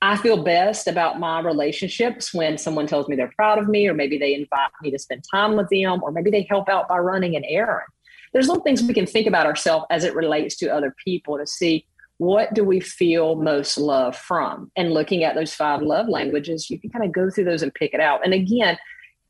I 0.00 0.16
feel 0.16 0.42
best 0.42 0.88
about 0.88 1.20
my 1.20 1.40
relationships 1.40 2.34
when 2.34 2.58
someone 2.58 2.86
tells 2.86 3.08
me 3.08 3.14
they're 3.14 3.32
proud 3.36 3.58
of 3.58 3.68
me, 3.68 3.86
or 3.86 3.94
maybe 3.94 4.18
they 4.18 4.34
invite 4.34 4.70
me 4.82 4.90
to 4.90 4.98
spend 4.98 5.24
time 5.30 5.56
with 5.56 5.68
them, 5.68 6.02
or 6.02 6.10
maybe 6.10 6.30
they 6.30 6.46
help 6.48 6.68
out 6.68 6.88
by 6.88 6.98
running 6.98 7.36
an 7.36 7.44
errand. 7.44 7.86
There's 8.32 8.48
little 8.48 8.64
things 8.64 8.82
we 8.82 8.94
can 8.94 9.06
think 9.06 9.26
about 9.26 9.46
ourselves 9.46 9.86
as 9.90 10.04
it 10.04 10.14
relates 10.14 10.56
to 10.56 10.74
other 10.74 10.94
people 11.04 11.38
to 11.38 11.46
see 11.46 11.86
what 12.18 12.54
do 12.54 12.64
we 12.64 12.80
feel 12.80 13.36
most 13.36 13.78
love 13.78 14.16
from. 14.16 14.70
And 14.76 14.92
looking 14.92 15.22
at 15.22 15.34
those 15.34 15.54
five 15.54 15.82
love 15.82 16.08
languages, 16.08 16.70
you 16.70 16.78
can 16.78 16.90
kind 16.90 17.04
of 17.04 17.12
go 17.12 17.30
through 17.30 17.44
those 17.44 17.62
and 17.62 17.74
pick 17.74 17.94
it 17.94 18.00
out. 18.00 18.24
And 18.24 18.34
again, 18.34 18.78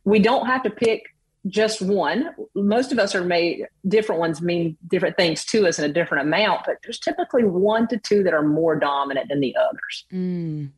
we 0.04 0.18
don't 0.18 0.46
have 0.46 0.62
to 0.62 0.70
pick 0.70 1.02
just 1.46 1.82
one. 1.82 2.34
Most 2.54 2.92
of 2.92 2.98
us 2.98 3.14
are 3.14 3.24
made 3.24 3.66
different 3.88 4.20
ones 4.20 4.40
mean 4.40 4.76
different 4.88 5.16
things 5.16 5.44
to 5.46 5.66
us 5.66 5.78
in 5.78 5.84
a 5.88 5.92
different 5.92 6.26
amount, 6.26 6.62
but 6.66 6.76
there's 6.82 6.98
typically 6.98 7.44
one 7.44 7.88
to 7.88 7.98
two 7.98 8.22
that 8.22 8.34
are 8.34 8.42
more 8.42 8.76
dominant 8.76 9.28
than 9.28 9.40
the 9.40 9.54
others. 9.56 10.06
Mm. 10.12 10.70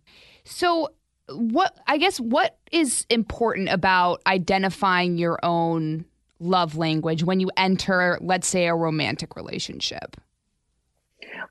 So, 0.44 0.90
what 1.28 1.78
I 1.86 1.98
guess 1.98 2.18
what 2.18 2.58
is 2.70 3.06
important 3.10 3.68
about 3.70 4.22
identifying 4.26 5.16
your 5.16 5.38
own 5.42 6.04
love 6.38 6.76
language 6.76 7.24
when 7.24 7.40
you 7.40 7.50
enter, 7.56 8.18
let's 8.20 8.46
say, 8.46 8.66
a 8.66 8.74
romantic 8.74 9.36
relationship? 9.36 10.16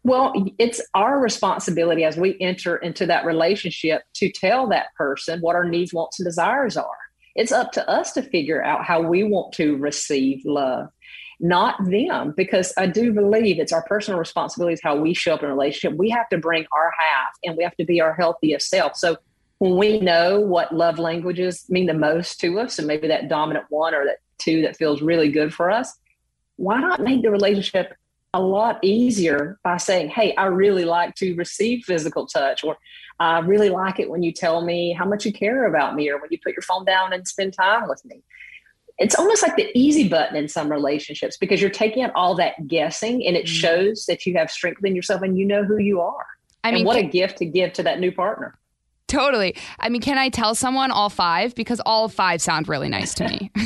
Well, 0.03 0.33
it's 0.59 0.81
our 0.93 1.19
responsibility 1.19 2.03
as 2.03 2.17
we 2.17 2.37
enter 2.39 2.77
into 2.77 3.05
that 3.07 3.25
relationship 3.25 4.03
to 4.15 4.31
tell 4.31 4.67
that 4.69 4.87
person 4.95 5.39
what 5.39 5.55
our 5.55 5.63
needs, 5.63 5.93
wants, 5.93 6.19
and 6.19 6.25
desires 6.25 6.77
are. 6.77 7.02
It's 7.35 7.51
up 7.51 7.71
to 7.73 7.89
us 7.89 8.13
to 8.13 8.21
figure 8.21 8.63
out 8.63 8.85
how 8.85 9.01
we 9.01 9.23
want 9.23 9.53
to 9.53 9.75
receive 9.77 10.43
love, 10.45 10.89
not 11.39 11.83
them, 11.89 12.33
because 12.37 12.73
I 12.77 12.85
do 12.85 13.11
believe 13.11 13.59
it's 13.59 13.73
our 13.73 13.83
personal 13.83 14.19
responsibility 14.19 14.79
how 14.83 14.95
we 14.95 15.13
show 15.13 15.33
up 15.33 15.41
in 15.41 15.49
a 15.49 15.53
relationship. 15.53 15.97
We 15.97 16.09
have 16.11 16.29
to 16.29 16.37
bring 16.37 16.65
our 16.71 16.91
half 16.97 17.33
and 17.43 17.57
we 17.57 17.63
have 17.63 17.75
to 17.77 17.85
be 17.85 18.01
our 18.01 18.13
healthiest 18.13 18.69
self. 18.69 18.95
So 18.95 19.17
when 19.57 19.77
we 19.77 19.99
know 19.99 20.39
what 20.39 20.75
love 20.75 20.99
languages 20.99 21.65
mean 21.69 21.87
the 21.87 21.93
most 21.93 22.39
to 22.41 22.59
us, 22.59 22.77
and 22.77 22.87
maybe 22.87 23.07
that 23.07 23.29
dominant 23.29 23.65
one 23.69 23.95
or 23.95 24.05
that 24.05 24.17
two 24.37 24.61
that 24.61 24.77
feels 24.77 25.01
really 25.01 25.29
good 25.29 25.53
for 25.53 25.71
us, 25.71 25.97
why 26.57 26.79
not 26.79 27.01
make 27.01 27.23
the 27.23 27.31
relationship 27.31 27.93
a 28.33 28.41
lot 28.41 28.79
easier 28.83 29.59
by 29.63 29.77
saying, 29.77 30.09
Hey, 30.09 30.35
I 30.35 30.45
really 30.45 30.85
like 30.85 31.15
to 31.15 31.35
receive 31.35 31.85
physical 31.85 32.25
touch, 32.25 32.63
or 32.63 32.77
I 33.19 33.39
really 33.39 33.69
like 33.69 33.99
it 33.99 34.09
when 34.09 34.23
you 34.23 34.31
tell 34.31 34.63
me 34.63 34.93
how 34.93 35.05
much 35.05 35.25
you 35.25 35.31
care 35.31 35.65
about 35.65 35.95
me 35.95 36.09
or 36.09 36.19
when 36.19 36.29
you 36.31 36.39
put 36.43 36.53
your 36.53 36.63
phone 36.63 36.85
down 36.85 37.13
and 37.13 37.27
spend 37.27 37.53
time 37.53 37.87
with 37.87 38.03
me. 38.05 38.23
It's 38.97 39.15
almost 39.15 39.41
like 39.41 39.55
the 39.55 39.69
easy 39.77 40.07
button 40.07 40.35
in 40.35 40.47
some 40.47 40.69
relationships 40.69 41.37
because 41.37 41.61
you're 41.61 41.69
taking 41.69 42.03
out 42.03 42.11
all 42.15 42.35
that 42.35 42.67
guessing 42.67 43.25
and 43.25 43.35
it 43.35 43.45
mm-hmm. 43.45 43.53
shows 43.53 44.05
that 44.07 44.25
you 44.25 44.35
have 44.37 44.51
strength 44.51 44.83
in 44.83 44.95
yourself 44.95 45.21
and 45.21 45.37
you 45.37 45.45
know 45.45 45.63
who 45.63 45.77
you 45.77 46.01
are. 46.01 46.25
I 46.63 46.71
mean, 46.71 46.79
and 46.79 46.85
what 46.85 46.97
a 46.97 47.03
gift 47.03 47.37
to 47.39 47.45
give 47.45 47.73
to 47.73 47.83
that 47.83 47.99
new 47.99 48.11
partner. 48.11 48.57
Totally. 49.07 49.55
I 49.79 49.89
mean, 49.89 50.01
can 50.01 50.17
I 50.17 50.29
tell 50.29 50.55
someone 50.55 50.89
all 50.89 51.09
five? 51.09 51.53
Because 51.55 51.79
all 51.85 52.07
five 52.07 52.41
sound 52.41 52.67
really 52.67 52.89
nice 52.89 53.13
to 53.15 53.27
me. 53.27 53.51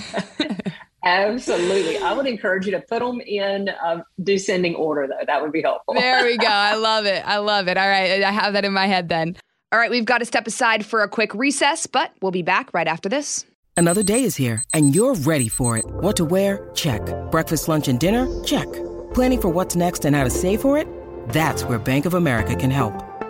Absolutely. 1.07 1.97
I 1.99 2.13
would 2.13 2.27
encourage 2.27 2.65
you 2.65 2.71
to 2.73 2.81
put 2.81 2.99
them 2.99 3.21
in 3.21 3.69
um, 3.83 4.03
descending 4.23 4.75
order, 4.75 5.07
though. 5.07 5.25
That 5.25 5.41
would 5.41 5.53
be 5.53 5.61
helpful. 5.61 5.93
there 5.93 6.25
we 6.25 6.37
go. 6.37 6.47
I 6.47 6.75
love 6.89 7.05
it. 7.05 7.25
I 7.25 7.37
love 7.37 7.67
it. 7.67 7.77
All 7.77 7.87
right. 7.87 8.21
I 8.23 8.31
have 8.31 8.53
that 8.53 8.65
in 8.65 8.73
my 8.73 8.87
head 8.87 9.07
then. 9.07 9.37
All 9.71 9.79
right. 9.79 9.89
We've 9.89 10.05
got 10.05 10.17
to 10.19 10.25
step 10.25 10.47
aside 10.47 10.85
for 10.85 11.01
a 11.03 11.07
quick 11.07 11.33
recess, 11.33 11.87
but 11.87 12.11
we'll 12.21 12.31
be 12.31 12.41
back 12.41 12.73
right 12.73 12.87
after 12.87 13.07
this. 13.09 13.45
Another 13.77 14.03
day 14.03 14.23
is 14.23 14.35
here, 14.35 14.63
and 14.73 14.95
you're 14.95 15.15
ready 15.15 15.47
for 15.47 15.77
it. 15.77 15.85
What 15.87 16.15
to 16.17 16.25
wear? 16.25 16.69
Check. 16.73 17.01
Breakfast, 17.31 17.67
lunch, 17.67 17.87
and 17.87 17.99
dinner? 17.99 18.27
Check. 18.43 18.71
Planning 19.13 19.41
for 19.41 19.49
what's 19.49 19.75
next 19.75 20.03
and 20.03 20.15
how 20.15 20.23
to 20.23 20.31
save 20.31 20.61
for 20.61 20.77
it? 20.77 20.87
That's 21.29 21.63
where 21.63 21.77
Bank 21.77 22.05
of 22.05 22.15
America 22.15 22.55
can 22.55 22.71
help. 22.71 23.03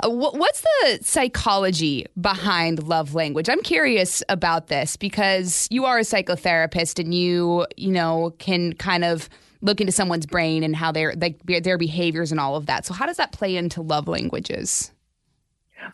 Uh, 0.00 0.10
what's 0.10 0.60
the 0.62 0.98
psychology 1.02 2.06
behind 2.20 2.82
love 2.82 3.14
language? 3.14 3.48
I'm 3.48 3.62
curious 3.62 4.22
about 4.28 4.66
this 4.66 4.96
because 4.96 5.68
you 5.70 5.84
are 5.84 5.98
a 5.98 6.02
psychotherapist 6.02 6.98
and 6.98 7.14
you, 7.14 7.66
you 7.76 7.92
know, 7.92 8.34
can 8.38 8.72
kind 8.74 9.04
of– 9.04 9.28
look 9.62 9.80
into 9.80 9.92
someone's 9.92 10.26
brain 10.26 10.62
and 10.62 10.74
how 10.74 10.92
their 10.92 11.14
like 11.16 11.40
their 11.44 11.78
behaviors 11.78 12.30
and 12.30 12.40
all 12.40 12.56
of 12.56 12.66
that. 12.66 12.86
So 12.86 12.94
how 12.94 13.06
does 13.06 13.16
that 13.18 13.32
play 13.32 13.56
into 13.56 13.82
love 13.82 14.08
languages? 14.08 14.90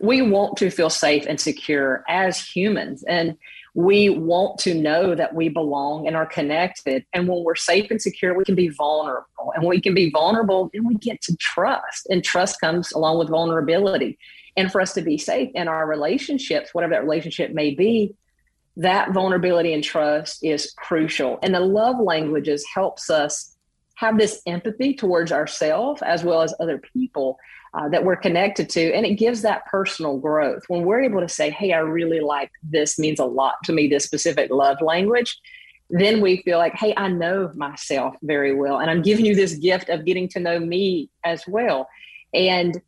We 0.00 0.22
want 0.22 0.56
to 0.58 0.70
feel 0.70 0.90
safe 0.90 1.26
and 1.26 1.40
secure 1.40 2.04
as 2.08 2.38
humans 2.38 3.04
and 3.04 3.36
we 3.76 4.08
want 4.08 4.58
to 4.58 4.72
know 4.72 5.14
that 5.14 5.34
we 5.34 5.50
belong 5.50 6.06
and 6.06 6.16
are 6.16 6.24
connected. 6.24 7.04
And 7.12 7.28
when 7.28 7.44
we're 7.44 7.54
safe 7.54 7.90
and 7.90 8.00
secure, 8.00 8.34
we 8.34 8.42
can 8.42 8.54
be 8.54 8.70
vulnerable. 8.70 9.52
And 9.54 9.66
we 9.66 9.82
can 9.82 9.92
be 9.92 10.08
vulnerable, 10.08 10.70
and 10.72 10.86
we 10.86 10.94
get 10.94 11.20
to 11.22 11.36
trust. 11.36 12.06
And 12.08 12.24
trust 12.24 12.58
comes 12.58 12.92
along 12.92 13.18
with 13.18 13.28
vulnerability. 13.28 14.18
And 14.56 14.72
for 14.72 14.80
us 14.80 14.94
to 14.94 15.02
be 15.02 15.18
safe 15.18 15.50
in 15.54 15.68
our 15.68 15.86
relationships, 15.86 16.72
whatever 16.72 16.94
that 16.94 17.02
relationship 17.02 17.52
may 17.52 17.74
be, 17.74 18.14
that 18.78 19.12
vulnerability 19.12 19.74
and 19.74 19.84
trust 19.84 20.42
is 20.42 20.72
crucial. 20.78 21.38
And 21.42 21.54
the 21.54 21.60
love 21.60 22.00
languages 22.00 22.64
helps 22.74 23.10
us 23.10 23.58
have 23.96 24.16
this 24.16 24.40
empathy 24.46 24.94
towards 24.94 25.32
ourselves 25.32 26.00
as 26.00 26.24
well 26.24 26.40
as 26.40 26.54
other 26.60 26.78
people 26.78 27.38
uh, 27.76 27.88
that 27.90 28.04
we're 28.04 28.16
connected 28.16 28.70
to. 28.70 28.92
And 28.94 29.04
it 29.04 29.14
gives 29.14 29.42
that 29.42 29.66
personal 29.66 30.18
growth. 30.18 30.64
When 30.68 30.84
we're 30.84 31.02
able 31.02 31.20
to 31.20 31.28
say, 31.28 31.50
hey, 31.50 31.72
I 31.72 31.78
really 31.78 32.20
like 32.20 32.50
this, 32.62 32.98
means 32.98 33.20
a 33.20 33.24
lot 33.24 33.56
to 33.64 33.72
me, 33.72 33.86
this 33.86 34.04
specific 34.04 34.50
love 34.50 34.80
language, 34.80 35.38
then 35.90 36.20
we 36.20 36.38
feel 36.38 36.58
like, 36.58 36.74
hey, 36.74 36.94
I 36.96 37.08
know 37.08 37.52
myself 37.54 38.16
very 38.22 38.54
well. 38.54 38.80
And 38.80 38.90
I'm 38.90 39.02
giving 39.02 39.26
you 39.26 39.34
this 39.34 39.54
gift 39.54 39.88
of 39.88 40.04
getting 40.04 40.28
to 40.30 40.40
know 40.40 40.58
me 40.58 41.10
as 41.24 41.44
well. 41.46 41.88
And 42.34 42.80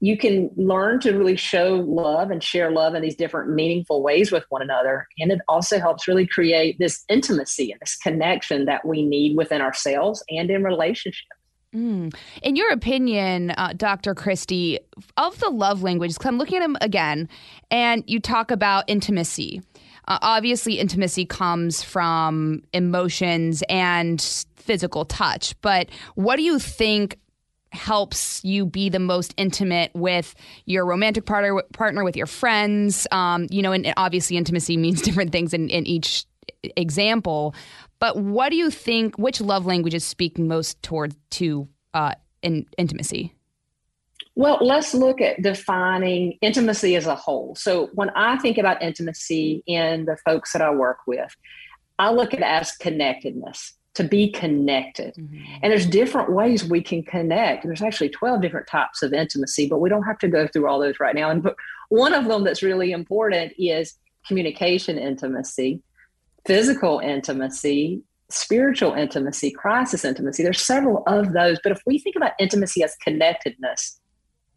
you 0.00 0.16
can 0.16 0.50
learn 0.56 1.00
to 1.00 1.12
really 1.12 1.36
show 1.36 1.74
love 1.74 2.30
and 2.30 2.42
share 2.42 2.70
love 2.70 2.94
in 2.94 3.02
these 3.02 3.16
different 3.16 3.50
meaningful 3.50 4.02
ways 4.02 4.30
with 4.30 4.44
one 4.50 4.62
another. 4.62 5.08
And 5.18 5.32
it 5.32 5.40
also 5.48 5.78
helps 5.78 6.06
really 6.06 6.26
create 6.26 6.78
this 6.78 7.04
intimacy 7.08 7.72
and 7.72 7.80
this 7.80 7.96
connection 7.96 8.66
that 8.66 8.84
we 8.86 9.02
need 9.02 9.36
within 9.36 9.60
ourselves 9.60 10.22
and 10.28 10.50
in 10.50 10.62
relationships. 10.62 11.35
Mm. 11.76 12.14
In 12.42 12.56
your 12.56 12.70
opinion, 12.70 13.50
uh, 13.50 13.74
Dr. 13.76 14.14
Christy, 14.14 14.78
of 15.18 15.38
the 15.40 15.50
love 15.50 15.82
languages, 15.82 16.16
because 16.16 16.28
I'm 16.28 16.38
looking 16.38 16.56
at 16.56 16.62
them 16.62 16.76
again, 16.80 17.28
and 17.70 18.02
you 18.06 18.18
talk 18.18 18.50
about 18.50 18.84
intimacy. 18.86 19.60
Uh, 20.08 20.18
obviously, 20.22 20.78
intimacy 20.78 21.26
comes 21.26 21.82
from 21.82 22.62
emotions 22.72 23.62
and 23.68 24.22
physical 24.54 25.04
touch, 25.04 25.60
but 25.60 25.88
what 26.14 26.36
do 26.36 26.42
you 26.42 26.58
think 26.58 27.18
helps 27.72 28.42
you 28.42 28.64
be 28.64 28.88
the 28.88 28.98
most 28.98 29.34
intimate 29.36 29.90
with 29.94 30.34
your 30.64 30.86
romantic 30.86 31.26
partner, 31.26 31.62
partner 31.74 32.04
with 32.04 32.16
your 32.16 32.26
friends. 32.26 33.06
Um, 33.12 33.48
you 33.50 33.60
know, 33.60 33.72
and 33.72 33.92
obviously 33.98 34.38
intimacy 34.38 34.78
means 34.78 35.02
different 35.02 35.30
things 35.30 35.52
in, 35.52 35.68
in 35.68 35.86
each 35.86 36.24
example. 36.76 37.54
But 37.98 38.16
what 38.18 38.50
do 38.50 38.56
you 38.56 38.70
think? 38.70 39.16
Which 39.18 39.40
love 39.40 39.66
languages 39.66 40.04
speak 40.04 40.38
most 40.38 40.82
toward 40.82 41.14
to 41.32 41.68
uh, 41.94 42.14
in, 42.42 42.66
intimacy? 42.76 43.32
Well, 44.34 44.58
let's 44.60 44.92
look 44.92 45.22
at 45.22 45.40
defining 45.40 46.36
intimacy 46.42 46.94
as 46.94 47.06
a 47.06 47.14
whole. 47.14 47.54
So, 47.54 47.88
when 47.94 48.10
I 48.10 48.36
think 48.38 48.58
about 48.58 48.82
intimacy 48.82 49.62
in 49.66 50.04
the 50.04 50.16
folks 50.26 50.52
that 50.52 50.60
I 50.60 50.70
work 50.70 50.98
with, 51.06 51.34
I 51.98 52.12
look 52.12 52.34
at 52.34 52.40
it 52.40 52.44
as 52.44 52.72
connectedness, 52.72 53.72
to 53.94 54.04
be 54.04 54.30
connected. 54.30 55.14
Mm-hmm. 55.14 55.42
And 55.62 55.72
there's 55.72 55.86
different 55.86 56.30
ways 56.30 56.62
we 56.68 56.82
can 56.82 57.02
connect. 57.02 57.64
There's 57.64 57.80
actually 57.80 58.10
12 58.10 58.42
different 58.42 58.66
types 58.66 59.02
of 59.02 59.14
intimacy, 59.14 59.68
but 59.68 59.78
we 59.78 59.88
don't 59.88 60.02
have 60.02 60.18
to 60.18 60.28
go 60.28 60.46
through 60.46 60.68
all 60.68 60.78
those 60.78 61.00
right 61.00 61.14
now. 61.14 61.30
And 61.30 61.50
one 61.88 62.12
of 62.12 62.26
them 62.26 62.44
that's 62.44 62.62
really 62.62 62.92
important 62.92 63.54
is 63.58 63.94
communication 64.28 64.98
intimacy, 64.98 65.80
physical 66.46 67.00
intimacy, 67.00 68.02
spiritual 68.30 68.94
intimacy, 68.94 69.50
crisis 69.50 70.04
intimacy. 70.04 70.42
There's 70.42 70.62
several 70.62 71.02
of 71.06 71.32
those, 71.32 71.58
but 71.62 71.72
if 71.72 71.80
we 71.86 71.98
think 71.98 72.16
about 72.16 72.32
intimacy 72.38 72.82
as 72.82 72.96
connectedness, 72.96 74.00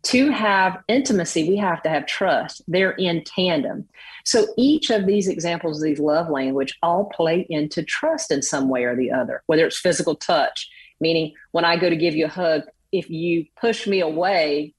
to 0.02 0.32
have 0.32 0.78
intimacy, 0.88 1.50
we 1.50 1.58
have 1.58 1.82
to 1.84 1.90
have 1.90 2.06
trust. 2.06 2.62
They're 2.68 2.92
in 2.92 3.24
tandem. 3.26 3.88
So 4.24 4.48
each 4.58 4.90
of 4.92 5.06
these 5.06 5.28
examples 5.28 5.82
these 5.82 6.00
love 6.00 6.30
language 6.30 6.78
all 6.82 7.06
play 7.06 7.46
into 7.50 7.84
trust 7.84 8.32
in 8.32 8.42
some 8.42 8.70
way 8.70 8.86
or 8.86 8.96
the 8.96 9.12
other, 9.12 9.44
whether 9.48 9.66
it's 9.66 9.80
physical 9.80 10.16
touch, 10.16 10.70
meaning 11.02 11.34
when 11.52 11.66
I 11.66 11.76
go 11.76 11.90
to 11.90 11.98
give 11.98 12.16
you 12.16 12.26
a 12.26 12.30
hug, 12.30 12.64
if 12.94 13.10
you 13.10 13.46
push 13.60 13.88
me 13.88 14.00
away, 14.00 14.74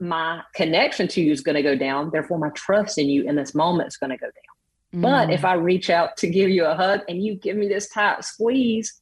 my 0.00 0.42
connection 0.54 1.06
to 1.08 1.20
you 1.20 1.32
is 1.32 1.42
going 1.42 1.56
to 1.56 1.62
go 1.62 1.76
down. 1.76 2.10
Therefore, 2.10 2.38
my 2.38 2.50
trust 2.50 2.98
in 2.98 3.08
you 3.08 3.28
in 3.28 3.36
this 3.36 3.54
moment 3.54 3.88
is 3.88 3.96
going 3.96 4.10
to 4.10 4.16
go 4.16 4.26
down. 4.26 4.55
Mm. 4.96 5.02
But 5.02 5.30
if 5.30 5.44
I 5.44 5.54
reach 5.54 5.90
out 5.90 6.16
to 6.18 6.28
give 6.28 6.48
you 6.50 6.64
a 6.64 6.74
hug 6.74 7.00
and 7.08 7.22
you 7.22 7.34
give 7.34 7.56
me 7.56 7.68
this 7.68 7.88
tight 7.88 8.24
squeeze, 8.24 9.00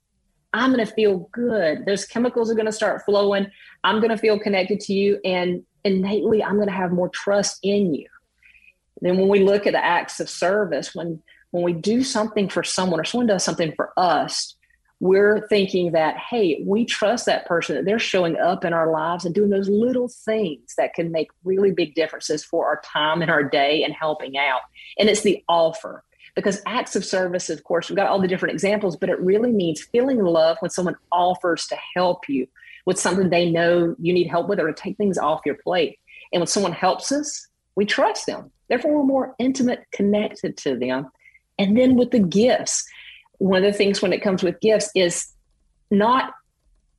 I'm 0.52 0.72
going 0.72 0.84
to 0.84 0.92
feel 0.92 1.28
good. 1.32 1.86
Those 1.86 2.04
chemicals 2.04 2.50
are 2.50 2.54
going 2.54 2.66
to 2.66 2.72
start 2.72 3.04
flowing. 3.04 3.46
I'm 3.82 3.98
going 3.98 4.10
to 4.10 4.18
feel 4.18 4.38
connected 4.38 4.80
to 4.80 4.92
you. 4.92 5.20
And 5.24 5.64
innately, 5.84 6.42
I'm 6.42 6.56
going 6.56 6.68
to 6.68 6.74
have 6.74 6.92
more 6.92 7.08
trust 7.08 7.58
in 7.62 7.94
you. 7.94 8.08
Then, 9.00 9.18
when 9.18 9.28
we 9.28 9.40
look 9.40 9.66
at 9.66 9.72
the 9.72 9.84
acts 9.84 10.20
of 10.20 10.30
service, 10.30 10.94
when 10.94 11.22
when 11.50 11.62
we 11.62 11.72
do 11.72 12.02
something 12.02 12.48
for 12.48 12.64
someone 12.64 12.98
or 12.98 13.04
someone 13.04 13.28
does 13.28 13.44
something 13.44 13.72
for 13.76 13.92
us, 13.96 14.56
we're 15.00 15.46
thinking 15.48 15.92
that, 15.92 16.16
hey, 16.16 16.62
we 16.64 16.84
trust 16.84 17.26
that 17.26 17.46
person, 17.46 17.76
that 17.76 17.84
they're 17.84 17.98
showing 17.98 18.36
up 18.38 18.64
in 18.64 18.72
our 18.72 18.90
lives 18.90 19.24
and 19.24 19.34
doing 19.34 19.50
those 19.50 19.68
little 19.68 20.08
things 20.08 20.74
that 20.76 20.94
can 20.94 21.10
make 21.10 21.30
really 21.44 21.72
big 21.72 21.94
differences 21.94 22.44
for 22.44 22.66
our 22.66 22.80
time 22.84 23.20
and 23.20 23.30
our 23.30 23.42
day 23.42 23.82
and 23.82 23.92
helping 23.92 24.38
out. 24.38 24.60
And 24.98 25.08
it's 25.08 25.22
the 25.22 25.42
offer 25.48 26.04
because 26.34 26.62
acts 26.66 26.96
of 26.96 27.04
service, 27.04 27.50
of 27.50 27.62
course, 27.64 27.88
we've 27.88 27.96
got 27.96 28.08
all 28.08 28.20
the 28.20 28.28
different 28.28 28.54
examples, 28.54 28.96
but 28.96 29.08
it 29.08 29.20
really 29.20 29.52
means 29.52 29.82
feeling 29.82 30.18
love 30.18 30.56
when 30.60 30.70
someone 30.70 30.96
offers 31.12 31.66
to 31.68 31.78
help 31.94 32.28
you 32.28 32.46
with 32.86 32.98
something 32.98 33.30
they 33.30 33.50
know 33.50 33.94
you 33.98 34.12
need 34.12 34.28
help 34.28 34.48
with 34.48 34.60
or 34.60 34.66
to 34.66 34.74
take 34.74 34.96
things 34.96 35.18
off 35.18 35.40
your 35.46 35.56
plate. 35.56 35.98
And 36.32 36.40
when 36.40 36.46
someone 36.46 36.72
helps 36.72 37.12
us, 37.12 37.46
we 37.76 37.84
trust 37.84 38.26
them. 38.26 38.50
Therefore, 38.68 38.96
we're 38.96 39.04
more 39.04 39.34
intimate, 39.38 39.84
connected 39.92 40.56
to 40.58 40.76
them. 40.76 41.08
And 41.58 41.76
then 41.76 41.96
with 41.96 42.10
the 42.10 42.18
gifts, 42.18 42.84
one 43.44 43.62
of 43.62 43.70
the 43.70 43.76
things 43.76 44.00
when 44.00 44.14
it 44.14 44.22
comes 44.22 44.42
with 44.42 44.58
gifts 44.60 44.90
is 44.94 45.28
not 45.90 46.32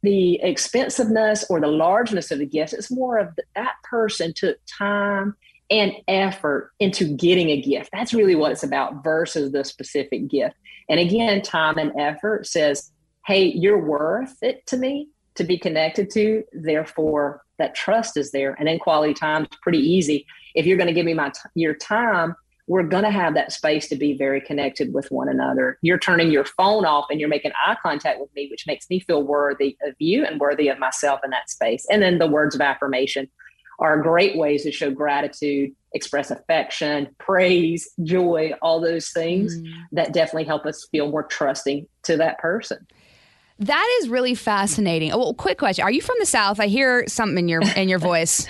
the 0.04 0.40
expensiveness 0.44 1.44
or 1.50 1.60
the 1.60 1.68
largeness 1.68 2.30
of 2.30 2.38
the 2.38 2.46
gifts. 2.46 2.72
It's 2.72 2.92
more 2.92 3.18
of 3.18 3.30
that 3.56 3.74
person 3.84 4.32
took 4.32 4.58
time 4.66 5.36
and 5.72 5.94
effort 6.08 6.72
into 6.80 7.06
getting 7.16 7.50
a 7.50 7.60
gift. 7.60 7.90
That's 7.92 8.14
really 8.14 8.36
what 8.36 8.52
it's 8.52 8.62
about 8.62 9.04
versus 9.04 9.52
the 9.54 9.64
specific 9.64 10.28
gift. 10.28 10.56
And 10.88 11.00
again, 11.00 11.42
time 11.42 11.80
and 11.80 11.92
effort 12.00 12.46
says, 12.46 12.92
hey, 13.26 13.46
you're 13.46 13.84
worth 13.84 14.38
it 14.44 14.68
to 14.68 14.78
me 14.78 15.10
to 15.34 15.44
be 15.44 15.58
connected 15.58 16.12
to. 16.12 16.44
Therefore, 16.54 17.42
that 17.58 17.74
trust 17.74 18.18
is 18.18 18.32
there. 18.32 18.54
And 18.60 18.68
then 18.68 18.78
quality 18.78 19.16
time 19.16 19.46
is 19.46 19.58
pretty 19.64 19.80
easy. 19.80 20.28
If 20.54 20.68
you're 20.68 20.78
going 20.78 20.90
to 20.90 20.94
give 20.94 21.08
me 21.08 21.16
my 21.16 21.30
t- 21.30 21.40
your 21.56 21.74
time, 21.74 22.36
we're 22.68 22.84
going 22.84 23.04
to 23.04 23.12
have 23.12 23.36
that 23.36 23.52
space 23.52 23.88
to 23.90 23.96
be 23.96 24.18
very 24.18 24.42
connected 24.42 24.94
with 24.94 25.12
one 25.12 25.30
another. 25.30 25.78
You're 25.82 26.00
turning 26.00 26.32
your 26.32 26.46
phone 26.46 26.86
off 26.86 27.06
and 27.10 27.20
you're 27.20 27.30
making 27.30 27.52
eye 27.66 27.78
contact 27.82 28.20
with 28.20 28.34
me, 28.36 28.48
which 28.50 28.66
makes 28.66 28.90
me 28.90 29.00
feel 29.00 29.22
worthy 29.22 29.78
of 29.86 29.94
you 30.00 30.26
and 30.26 30.40
worthy 30.40 30.68
of 30.70 30.80
myself 30.80 31.20
in 31.24 31.30
that 31.30 31.50
space. 31.50 31.86
And 31.92 32.02
then 32.02 32.18
the 32.18 32.28
words 32.28 32.56
of 32.56 32.62
affirmation 32.62 33.30
are 33.80 34.02
great 34.02 34.38
ways 34.38 34.64
to 34.64 34.72
show 34.72 34.90
gratitude, 34.90 35.72
express 35.94 36.32
affection, 36.32 37.14
praise, 37.20 37.90
joy, 38.04 38.54
all 38.62 38.80
those 38.80 39.10
things 39.10 39.58
mm. 39.58 39.72
that 39.92 40.14
definitely 40.14 40.46
help 40.46 40.66
us 40.66 40.88
feel 40.92 41.10
more 41.12 41.24
trusting 41.24 41.86
to 42.04 42.18
that 42.18 42.40
person. 42.40 42.86
That 43.60 43.88
is 44.02 44.10
really 44.10 44.36
fascinating. 44.36 45.12
Oh, 45.12 45.18
well, 45.18 45.34
quick 45.34 45.58
question: 45.58 45.84
Are 45.84 45.92
you 45.92 46.02
from 46.02 46.18
the 46.20 46.26
South? 46.26 46.60
I 46.60 46.68
hear 46.68 47.06
something 47.08 47.38
in 47.38 47.48
your 47.48 47.62
in 47.76 47.88
your 47.88 48.00
voice. 48.12 48.48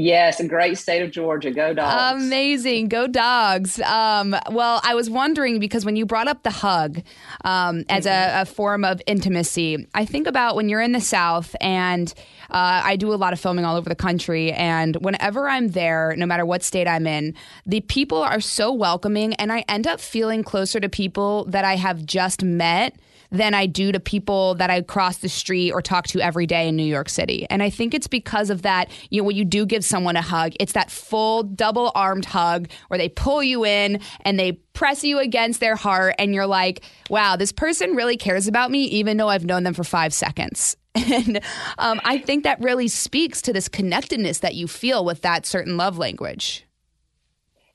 Yes, 0.00 0.40
a 0.40 0.48
great 0.48 0.78
state 0.78 1.02
of 1.02 1.10
Georgia. 1.10 1.50
Go 1.50 1.74
dogs. 1.74 2.24
Amazing. 2.24 2.88
Go 2.88 3.06
dogs. 3.06 3.78
Um, 3.80 4.34
well, 4.50 4.80
I 4.82 4.94
was 4.94 5.10
wondering 5.10 5.60
because 5.60 5.84
when 5.84 5.94
you 5.94 6.06
brought 6.06 6.26
up 6.26 6.42
the 6.42 6.50
hug 6.50 7.02
um, 7.44 7.84
as 7.90 8.06
mm-hmm. 8.06 8.38
a, 8.38 8.42
a, 8.42 8.44
form 8.46 8.82
of 8.82 9.02
intimacy, 9.06 9.86
I 9.94 10.06
think 10.06 10.26
about 10.26 10.56
when 10.56 10.70
you're 10.70 10.80
in 10.80 10.92
the 10.92 11.02
South, 11.02 11.54
and 11.60 12.12
uh, 12.50 12.80
I 12.82 12.96
do 12.96 13.12
a 13.12 13.16
lot 13.16 13.34
of 13.34 13.40
filming 13.40 13.66
all 13.66 13.76
over 13.76 13.90
the 13.90 13.94
country. 13.94 14.52
And 14.52 14.96
whenever 14.96 15.46
I'm 15.46 15.68
there, 15.68 16.14
no 16.16 16.24
matter 16.24 16.46
what 16.46 16.62
state 16.62 16.88
I'm 16.88 17.06
in, 17.06 17.34
the 17.66 17.82
people 17.82 18.22
are 18.22 18.40
so 18.40 18.72
welcoming, 18.72 19.34
and 19.34 19.52
I 19.52 19.66
end 19.68 19.86
up 19.86 20.00
feeling 20.00 20.42
closer 20.42 20.80
to 20.80 20.88
people 20.88 21.44
that 21.44 21.66
I 21.66 21.76
have 21.76 22.06
just 22.06 22.42
met 22.42 22.96
than 23.30 23.54
I 23.54 23.66
do 23.66 23.92
to 23.92 24.00
people 24.00 24.54
that 24.56 24.70
I 24.70 24.82
cross 24.82 25.18
the 25.18 25.28
street 25.28 25.72
or 25.72 25.82
talk 25.82 26.06
to 26.08 26.20
every 26.20 26.46
day 26.46 26.68
in 26.68 26.76
New 26.76 26.84
York 26.84 27.08
City. 27.08 27.46
And 27.48 27.62
I 27.62 27.70
think 27.70 27.94
it's 27.94 28.06
because 28.06 28.50
of 28.50 28.62
that, 28.62 28.90
you 29.10 29.20
know, 29.20 29.26
when 29.26 29.36
you 29.36 29.44
do 29.44 29.66
give 29.66 29.84
someone 29.84 30.16
a 30.16 30.22
hug, 30.22 30.52
it's 30.58 30.72
that 30.72 30.90
full 30.90 31.42
double 31.42 31.92
armed 31.94 32.24
hug 32.24 32.68
where 32.88 32.98
they 32.98 33.08
pull 33.08 33.42
you 33.42 33.64
in 33.64 34.00
and 34.22 34.38
they 34.38 34.52
press 34.72 35.04
you 35.04 35.18
against 35.18 35.60
their 35.60 35.76
heart 35.76 36.14
and 36.18 36.34
you're 36.34 36.46
like, 36.46 36.84
wow, 37.08 37.36
this 37.36 37.52
person 37.52 37.94
really 37.94 38.16
cares 38.16 38.48
about 38.48 38.70
me, 38.70 38.84
even 38.84 39.16
though 39.16 39.28
I've 39.28 39.44
known 39.44 39.62
them 39.62 39.74
for 39.74 39.84
five 39.84 40.12
seconds. 40.12 40.76
And 41.12 41.40
um, 41.78 42.00
I 42.04 42.18
think 42.18 42.42
that 42.44 42.60
really 42.60 42.88
speaks 42.88 43.42
to 43.42 43.52
this 43.52 43.68
connectedness 43.68 44.40
that 44.40 44.56
you 44.56 44.66
feel 44.66 45.04
with 45.04 45.22
that 45.22 45.46
certain 45.46 45.76
love 45.76 45.98
language. 45.98 46.66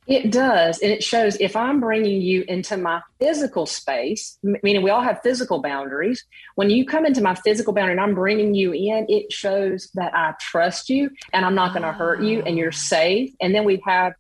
It 0.08 0.32
does. 0.32 0.80
And 0.80 0.92
it 0.92 1.04
shows 1.04 1.36
if 1.40 1.56
I'm 1.56 1.80
bringing 1.80 2.22
you 2.22 2.44
into 2.48 2.78
my 2.78 3.02
physical 3.20 3.66
space, 3.66 4.38
meaning 4.44 4.84
we 4.84 4.92
all 4.92 5.02
have 5.02 5.22
physical 5.24 5.62
boundaries. 5.62 6.24
When 6.56 6.70
you 6.70 6.86
come 6.86 7.06
into 7.06 7.22
my 7.22 7.34
physical 7.34 7.74
boundary 7.74 7.94
and 7.94 8.02
I'm 8.02 8.14
bringing 8.14 8.54
you 8.54 8.72
in, 8.72 9.08
it 9.10 9.34
shows 9.34 9.90
that 9.96 10.16
I 10.16 10.34
trust 10.40 10.90
you 10.90 11.10
and 11.34 11.44
I'm 11.44 11.56
not 11.56 11.74
going 11.74 11.84
to 11.84 11.92
hurt 11.92 12.22
you 12.22 12.44
and 12.44 12.58
you're 12.58 12.72
safe. 12.72 13.34
And 13.42 13.56
then 13.56 13.66
we 13.66 13.82
have 13.86 14.14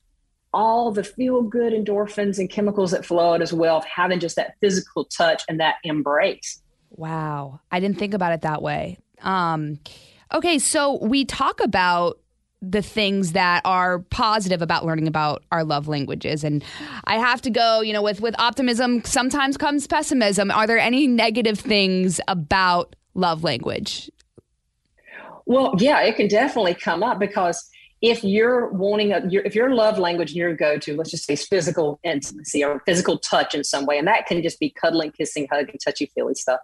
all 0.53 0.91
the 0.91 1.03
feel 1.03 1.43
good 1.43 1.73
endorphins 1.73 2.39
and 2.39 2.49
chemicals 2.49 2.91
that 2.91 3.05
flow 3.05 3.33
out 3.33 3.41
as 3.41 3.53
well 3.53 3.77
of 3.77 3.85
having 3.85 4.19
just 4.19 4.37
that 4.37 4.55
physical 4.61 5.05
touch 5.05 5.43
and 5.47 5.59
that 5.59 5.75
embrace. 5.83 6.61
Wow. 6.91 7.59
I 7.71 7.79
didn't 7.79 7.99
think 7.99 8.13
about 8.13 8.31
it 8.31 8.41
that 8.41 8.61
way. 8.61 8.97
Um, 9.21 9.79
okay. 10.33 10.57
So 10.57 10.97
we 11.03 11.25
talk 11.25 11.59
about 11.59 12.19
the 12.71 12.81
things 12.81 13.33
that 13.33 13.61
are 13.65 13.99
positive 13.99 14.61
about 14.61 14.85
learning 14.85 15.07
about 15.07 15.43
our 15.51 15.63
love 15.63 15.87
languages. 15.87 16.43
And 16.43 16.63
i 17.05 17.17
have 17.17 17.41
to 17.41 17.49
go 17.49 17.81
you 17.81 17.93
know 17.93 18.01
with 18.01 18.21
with 18.21 18.35
optimism 18.39 19.03
sometimes 19.03 19.57
comes 19.57 19.87
pessimism. 19.87 20.51
Are 20.51 20.67
there 20.67 20.79
any 20.79 21.07
negative 21.07 21.59
things 21.59 22.19
about 22.27 22.95
love 23.13 23.43
language? 23.43 24.09
Well 25.45 25.75
yeah 25.77 26.01
it 26.01 26.15
can 26.15 26.27
definitely 26.27 26.75
come 26.75 27.03
up 27.03 27.19
because 27.19 27.69
if 28.01 28.23
you're 28.23 28.69
wanting 28.71 29.13
a 29.13 29.25
your, 29.29 29.43
if 29.43 29.55
your 29.55 29.73
love 29.73 29.97
language 29.97 30.31
and 30.31 30.37
your 30.37 30.55
go-to 30.55 30.95
let's 30.95 31.11
just 31.11 31.25
say 31.25 31.35
physical 31.35 31.99
intimacy 32.03 32.63
or 32.63 32.81
physical 32.85 33.17
touch 33.17 33.55
in 33.55 33.63
some 33.63 33.85
way 33.85 33.97
and 33.97 34.07
that 34.07 34.25
can 34.25 34.41
just 34.41 34.59
be 34.59 34.69
cuddling 34.69 35.11
kissing 35.11 35.47
hugging 35.51 35.77
touchy 35.83 36.11
feely 36.13 36.35
stuff 36.35 36.59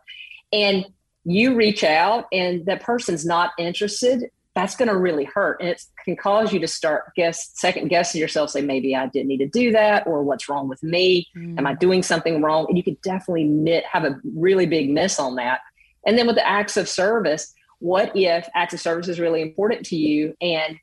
and 0.52 0.86
you 1.24 1.56
reach 1.56 1.84
out 1.84 2.26
and 2.32 2.66
that 2.66 2.82
person's 2.82 3.26
not 3.26 3.52
interested 3.58 4.30
that's 4.54 4.76
going 4.76 4.90
to 4.90 4.98
really 4.98 5.24
hurt 5.24 5.58
and 5.62 5.70
it 5.70 5.82
can 6.04 6.16
cause 6.16 6.52
you 6.52 6.60
to 6.60 6.68
start 6.68 7.14
guess 7.16 7.52
second 7.54 7.88
guessing 7.88 8.20
yourself 8.20 8.50
say 8.50 8.62
maybe 8.62 8.96
i 8.96 9.08
didn't 9.08 9.28
need 9.28 9.38
to 9.38 9.48
do 9.48 9.72
that 9.72 10.06
or 10.06 10.24
what's 10.24 10.50
wrong 10.50 10.68
with 10.68 10.82
me 10.84 11.28
mm. 11.36 11.58
am 11.58 11.66
i 11.66 11.74
doing 11.74 12.04
something 12.04 12.42
wrong 12.42 12.66
and 12.68 12.78
you 12.78 12.84
could 12.84 13.00
definitely 13.02 13.84
have 13.90 14.04
a 14.04 14.20
really 14.36 14.66
big 14.66 14.90
miss 14.90 15.20
on 15.20 15.36
that 15.36 15.62
and 16.06 16.18
then 16.18 16.28
with 16.28 16.36
the 16.36 16.48
acts 16.48 16.78
of 16.78 16.88
service 16.88 17.54
what 17.80 18.16
if 18.16 18.48
acts 18.54 18.74
of 18.74 18.80
service 18.80 19.08
is 19.08 19.20
really 19.20 19.42
important 19.42 19.86
to 19.86 19.96
you 19.96 20.36
and 20.42 20.78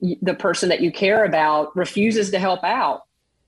the 0.00 0.34
person 0.34 0.68
that 0.68 0.80
you 0.80 0.92
care 0.92 1.24
about 1.24 1.74
refuses 1.76 2.30
to 2.30 2.38
help 2.38 2.62
out 2.64 3.02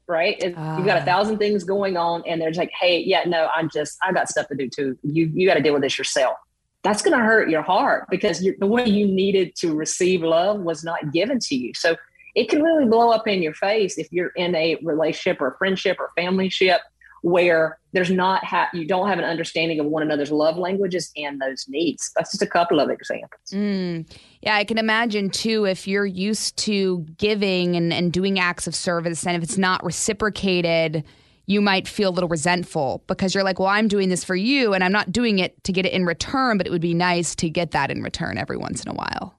right 0.06 0.42
uh. 0.42 0.74
you've 0.76 0.86
got 0.86 0.96
a 0.96 1.02
ah. 1.02 1.04
thousand 1.04 1.38
things 1.38 1.62
going 1.64 1.96
on 1.96 2.22
and 2.26 2.40
they're 2.40 2.52
like 2.52 2.72
hey 2.80 2.98
yeah 3.00 3.22
no 3.26 3.48
i'm 3.54 3.68
just 3.68 3.98
i 4.02 4.12
got 4.12 4.28
stuff 4.28 4.48
to 4.48 4.54
do 4.54 4.68
too 4.68 4.98
you 5.02 5.30
you 5.34 5.46
got 5.46 5.54
to 5.54 5.62
deal 5.62 5.74
with 5.74 5.82
this 5.82 5.98
yourself 5.98 6.36
that's 6.82 7.02
going 7.02 7.16
to 7.16 7.24
hurt 7.24 7.50
your 7.50 7.62
heart 7.62 8.06
because 8.10 8.40
the 8.40 8.66
way 8.66 8.84
you 8.84 9.06
needed 9.06 9.54
to 9.56 9.74
receive 9.74 10.22
love 10.22 10.60
was 10.60 10.84
not 10.84 11.12
given 11.12 11.38
to 11.40 11.54
you. 11.54 11.72
So 11.74 11.96
it 12.34 12.48
can 12.48 12.62
really 12.62 12.86
blow 12.86 13.10
up 13.10 13.26
in 13.26 13.42
your 13.42 13.54
face 13.54 13.98
if 13.98 14.08
you're 14.12 14.30
in 14.36 14.54
a 14.54 14.76
relationship 14.82 15.40
or 15.40 15.48
a 15.48 15.56
friendship 15.58 15.98
or 15.98 16.10
family 16.16 16.48
ship 16.48 16.80
where 17.22 17.78
there's 17.92 18.10
not 18.10 18.44
ha- 18.44 18.68
you 18.72 18.86
don't 18.86 19.08
have 19.08 19.18
an 19.18 19.24
understanding 19.24 19.80
of 19.80 19.86
one 19.86 20.02
another's 20.02 20.30
love 20.30 20.56
languages 20.56 21.10
and 21.16 21.40
those 21.40 21.66
needs. 21.68 22.12
That's 22.14 22.30
just 22.30 22.42
a 22.42 22.46
couple 22.46 22.78
of 22.78 22.90
examples. 22.90 23.50
Mm. 23.52 24.08
Yeah, 24.40 24.54
I 24.54 24.64
can 24.64 24.78
imagine 24.78 25.30
too 25.30 25.64
if 25.64 25.88
you're 25.88 26.06
used 26.06 26.56
to 26.58 27.04
giving 27.16 27.74
and, 27.74 27.92
and 27.92 28.12
doing 28.12 28.38
acts 28.38 28.66
of 28.68 28.74
service, 28.74 29.26
and 29.26 29.36
if 29.36 29.42
it's 29.42 29.58
not 29.58 29.82
reciprocated, 29.84 31.02
you 31.48 31.62
might 31.62 31.88
feel 31.88 32.10
a 32.10 32.12
little 32.12 32.28
resentful 32.28 33.02
because 33.06 33.34
you're 33.34 33.42
like, 33.42 33.58
well, 33.58 33.68
I'm 33.68 33.88
doing 33.88 34.10
this 34.10 34.22
for 34.22 34.36
you 34.36 34.74
and 34.74 34.84
I'm 34.84 34.92
not 34.92 35.10
doing 35.10 35.38
it 35.38 35.64
to 35.64 35.72
get 35.72 35.86
it 35.86 35.92
in 35.94 36.04
return, 36.04 36.58
but 36.58 36.66
it 36.66 36.70
would 36.70 36.82
be 36.82 36.92
nice 36.92 37.34
to 37.36 37.48
get 37.48 37.70
that 37.70 37.90
in 37.90 38.02
return 38.02 38.36
every 38.36 38.58
once 38.58 38.84
in 38.84 38.90
a 38.90 38.94
while. 38.94 39.34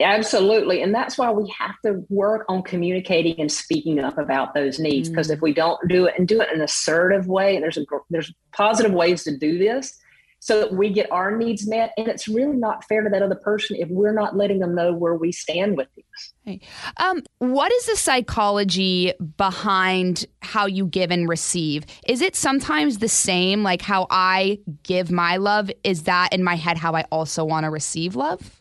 Absolutely. 0.00 0.82
And 0.82 0.92
that's 0.92 1.16
why 1.16 1.30
we 1.30 1.48
have 1.56 1.76
to 1.84 2.04
work 2.08 2.44
on 2.48 2.64
communicating 2.64 3.40
and 3.40 3.50
speaking 3.50 4.00
up 4.00 4.18
about 4.18 4.52
those 4.52 4.80
needs. 4.80 5.08
Because 5.08 5.28
mm. 5.28 5.34
if 5.34 5.42
we 5.42 5.54
don't 5.54 5.78
do 5.88 6.06
it 6.06 6.14
and 6.18 6.26
do 6.26 6.40
it 6.40 6.48
in 6.48 6.56
an 6.56 6.62
assertive 6.62 7.28
way, 7.28 7.54
and 7.54 7.62
there's 7.62 7.78
a, 7.78 7.84
there's 8.10 8.32
positive 8.52 8.92
ways 8.92 9.22
to 9.24 9.36
do 9.36 9.58
this 9.58 9.96
so 10.40 10.60
that 10.60 10.72
we 10.72 10.90
get 10.90 11.10
our 11.10 11.36
needs 11.36 11.66
met. 11.66 11.92
And 11.96 12.08
it's 12.08 12.28
really 12.28 12.56
not 12.56 12.84
fair 12.84 13.02
to 13.02 13.10
that 13.10 13.22
other 13.22 13.34
person 13.34 13.76
if 13.76 13.88
we're 13.88 14.12
not 14.12 14.36
letting 14.36 14.60
them 14.60 14.74
know 14.74 14.92
where 14.92 15.14
we 15.14 15.32
stand 15.32 15.76
with 15.76 15.88
these. 15.96 16.60
Um, 16.96 17.22
what 17.38 17.72
is 17.72 17.86
the 17.86 17.96
psychology 17.96 19.12
behind 19.36 20.26
how 20.40 20.66
you 20.66 20.86
give 20.86 21.10
and 21.10 21.28
receive? 21.28 21.84
Is 22.06 22.20
it 22.20 22.36
sometimes 22.36 22.98
the 22.98 23.08
same, 23.08 23.62
like 23.62 23.82
how 23.82 24.06
I 24.10 24.60
give 24.82 25.10
my 25.10 25.36
love? 25.36 25.70
Is 25.84 26.04
that 26.04 26.32
in 26.32 26.42
my 26.42 26.54
head 26.54 26.78
how 26.78 26.94
I 26.94 27.02
also 27.10 27.44
want 27.44 27.64
to 27.64 27.70
receive 27.70 28.16
love? 28.16 28.58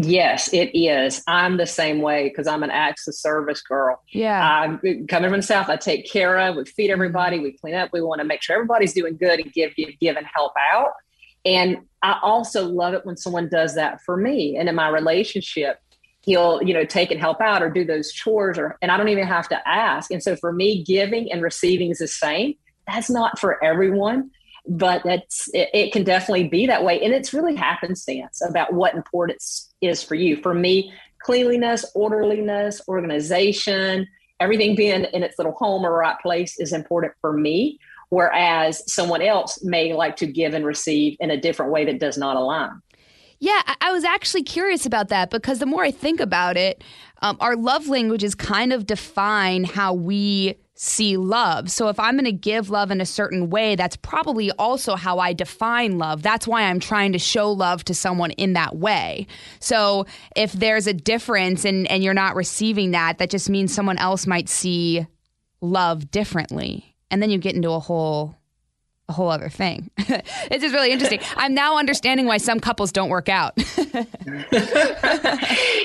Yes, 0.00 0.52
it 0.52 0.70
is. 0.78 1.24
I'm 1.26 1.56
the 1.56 1.66
same 1.66 2.00
way 2.00 2.28
because 2.28 2.46
I'm 2.46 2.62
an 2.62 2.70
acts 2.70 3.08
of 3.08 3.16
service 3.16 3.60
girl. 3.60 4.00
Yeah. 4.10 4.40
I'm 4.40 4.78
coming 5.08 5.28
from 5.28 5.40
the 5.40 5.46
South. 5.46 5.68
I 5.68 5.74
take 5.74 6.08
care 6.08 6.38
of, 6.38 6.54
we 6.54 6.64
feed 6.66 6.92
everybody, 6.92 7.40
we 7.40 7.58
clean 7.58 7.74
up, 7.74 7.90
we 7.92 8.00
want 8.00 8.20
to 8.20 8.24
make 8.24 8.40
sure 8.40 8.54
everybody's 8.54 8.92
doing 8.92 9.16
good 9.16 9.40
and 9.40 9.52
give, 9.52 9.74
give, 9.74 9.90
give 9.98 10.16
and 10.16 10.24
help 10.32 10.52
out. 10.72 10.92
And 11.48 11.78
I 12.02 12.18
also 12.22 12.68
love 12.68 12.92
it 12.92 13.06
when 13.06 13.16
someone 13.16 13.48
does 13.48 13.74
that 13.74 14.02
for 14.02 14.16
me. 14.16 14.56
And 14.56 14.68
in 14.68 14.74
my 14.74 14.88
relationship, 14.88 15.80
he'll, 16.20 16.62
you 16.62 16.74
know, 16.74 16.84
take 16.84 17.10
and 17.10 17.18
help 17.18 17.40
out 17.40 17.62
or 17.62 17.70
do 17.70 17.86
those 17.86 18.12
chores 18.12 18.58
or 18.58 18.76
and 18.82 18.92
I 18.92 18.98
don't 18.98 19.08
even 19.08 19.26
have 19.26 19.48
to 19.48 19.68
ask. 19.68 20.10
And 20.10 20.22
so 20.22 20.36
for 20.36 20.52
me, 20.52 20.84
giving 20.84 21.32
and 21.32 21.42
receiving 21.42 21.90
is 21.90 21.98
the 21.98 22.06
same. 22.06 22.54
That's 22.86 23.08
not 23.08 23.38
for 23.38 23.62
everyone 23.64 24.30
but 24.68 25.00
that's 25.02 25.48
it, 25.54 25.70
it, 25.72 25.92
can 25.92 26.04
definitely 26.04 26.46
be 26.46 26.66
that 26.66 26.84
way 26.84 27.00
and 27.00 27.14
it's 27.14 27.32
really 27.32 27.56
happenstance 27.56 28.42
about 28.46 28.74
what 28.74 28.94
importance 28.94 29.72
is 29.80 30.02
for 30.02 30.14
you 30.14 30.36
for 30.42 30.52
me 30.52 30.92
cleanliness 31.22 31.86
orderliness 31.94 32.82
organization 32.86 34.06
everything 34.40 34.76
being 34.76 35.04
in 35.04 35.22
its 35.22 35.38
little 35.38 35.54
home 35.54 35.86
or 35.86 35.92
right 35.96 36.18
place 36.20 36.58
is 36.58 36.74
important 36.74 37.14
for 37.22 37.32
me 37.32 37.78
whereas 38.10 38.82
someone 38.92 39.22
else 39.22 39.62
may 39.62 39.92
like 39.92 40.16
to 40.16 40.26
give 40.26 40.54
and 40.54 40.64
receive 40.64 41.16
in 41.20 41.30
a 41.30 41.40
different 41.40 41.72
way 41.72 41.84
that 41.84 41.98
does 41.98 42.18
not 42.18 42.36
align 42.36 42.80
yeah, 43.40 43.62
I 43.80 43.92
was 43.92 44.04
actually 44.04 44.42
curious 44.42 44.84
about 44.84 45.08
that 45.08 45.30
because 45.30 45.60
the 45.60 45.66
more 45.66 45.84
I 45.84 45.92
think 45.92 46.18
about 46.18 46.56
it, 46.56 46.82
um, 47.22 47.36
our 47.40 47.56
love 47.56 47.86
languages 47.86 48.34
kind 48.34 48.72
of 48.72 48.86
define 48.86 49.64
how 49.64 49.94
we 49.94 50.56
see 50.74 51.16
love. 51.16 51.70
So 51.70 51.88
if 51.88 51.98
I'm 51.98 52.14
going 52.14 52.24
to 52.24 52.32
give 52.32 52.70
love 52.70 52.90
in 52.90 53.00
a 53.00 53.06
certain 53.06 53.50
way, 53.50 53.76
that's 53.76 53.96
probably 53.96 54.50
also 54.52 54.96
how 54.96 55.18
I 55.18 55.32
define 55.32 55.98
love. 55.98 56.22
That's 56.22 56.46
why 56.46 56.62
I'm 56.62 56.80
trying 56.80 57.12
to 57.12 57.18
show 57.18 57.50
love 57.50 57.84
to 57.84 57.94
someone 57.94 58.30
in 58.32 58.52
that 58.54 58.76
way. 58.76 59.26
So 59.60 60.06
if 60.36 60.52
there's 60.52 60.86
a 60.86 60.92
difference 60.92 61.64
and 61.64 61.88
and 61.90 62.02
you're 62.02 62.14
not 62.14 62.36
receiving 62.36 62.92
that, 62.92 63.18
that 63.18 63.30
just 63.30 63.50
means 63.50 63.74
someone 63.74 63.98
else 63.98 64.26
might 64.26 64.48
see 64.48 65.06
love 65.60 66.10
differently. 66.10 66.96
And 67.10 67.22
then 67.22 67.30
you 67.30 67.38
get 67.38 67.54
into 67.54 67.70
a 67.70 67.80
whole 67.80 68.36
a 69.08 69.12
whole 69.14 69.30
other 69.30 69.48
thing. 69.48 69.90
it's 69.98 70.62
just 70.62 70.74
really 70.74 70.92
interesting. 70.92 71.20
I'm 71.36 71.54
now 71.54 71.78
understanding 71.78 72.26
why 72.26 72.36
some 72.36 72.60
couples 72.60 72.92
don't 72.92 73.08
work 73.08 73.30
out. 73.30 73.54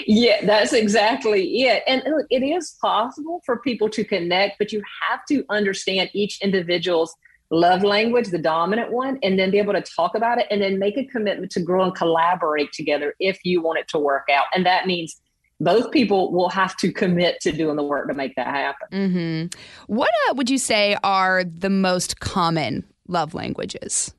yeah, 0.05 0.45
that's 0.45 0.73
exactly 0.73 1.63
it. 1.63 1.83
And 1.87 2.03
it 2.29 2.43
is 2.43 2.75
possible 2.81 3.41
for 3.45 3.59
people 3.59 3.89
to 3.91 4.03
connect, 4.03 4.59
but 4.59 4.73
you 4.73 4.83
have 5.09 5.25
to 5.29 5.45
understand 5.49 6.09
each 6.13 6.41
individual's 6.41 7.15
love 7.49 7.83
language, 7.83 8.27
the 8.29 8.39
dominant 8.39 8.91
one, 8.91 9.19
and 9.23 9.39
then 9.39 9.51
be 9.51 9.59
able 9.59 9.73
to 9.73 9.81
talk 9.81 10.15
about 10.15 10.39
it 10.39 10.47
and 10.49 10.61
then 10.61 10.79
make 10.79 10.97
a 10.97 11.05
commitment 11.05 11.51
to 11.51 11.61
grow 11.61 11.83
and 11.83 11.95
collaborate 11.95 12.73
together 12.73 13.15
if 13.19 13.39
you 13.45 13.61
want 13.61 13.79
it 13.79 13.87
to 13.87 13.99
work 13.99 14.27
out. 14.33 14.45
And 14.53 14.65
that 14.65 14.85
means 14.85 15.21
both 15.63 15.91
people 15.91 16.31
will 16.31 16.49
have 16.49 16.75
to 16.77 16.91
commit 16.91 17.39
to 17.41 17.51
doing 17.51 17.75
the 17.75 17.83
work 17.83 18.07
to 18.07 18.13
make 18.13 18.35
that 18.35 18.47
happen. 18.47 18.87
Mm-hmm. 18.91 19.93
What 19.93 20.11
uh, 20.29 20.33
would 20.35 20.49
you 20.49 20.57
say 20.57 20.97
are 21.03 21.43
the 21.43 21.69
most 21.69 22.19
common 22.19 22.83
love 23.07 23.33
languages? 23.33 24.13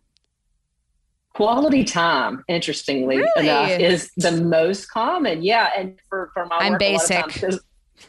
Quality 1.35 1.83
time, 1.83 2.45
interestingly 2.47 3.17
really? 3.17 3.49
enough, 3.49 3.71
is 3.71 4.11
the 4.17 4.31
most 4.31 4.87
common. 4.91 5.43
Yeah, 5.43 5.71
and 5.77 5.99
for 6.09 6.31
for 6.33 6.47
my 6.47 6.59
I'm 6.59 6.73
work, 6.73 6.81
basic. 6.81 7.45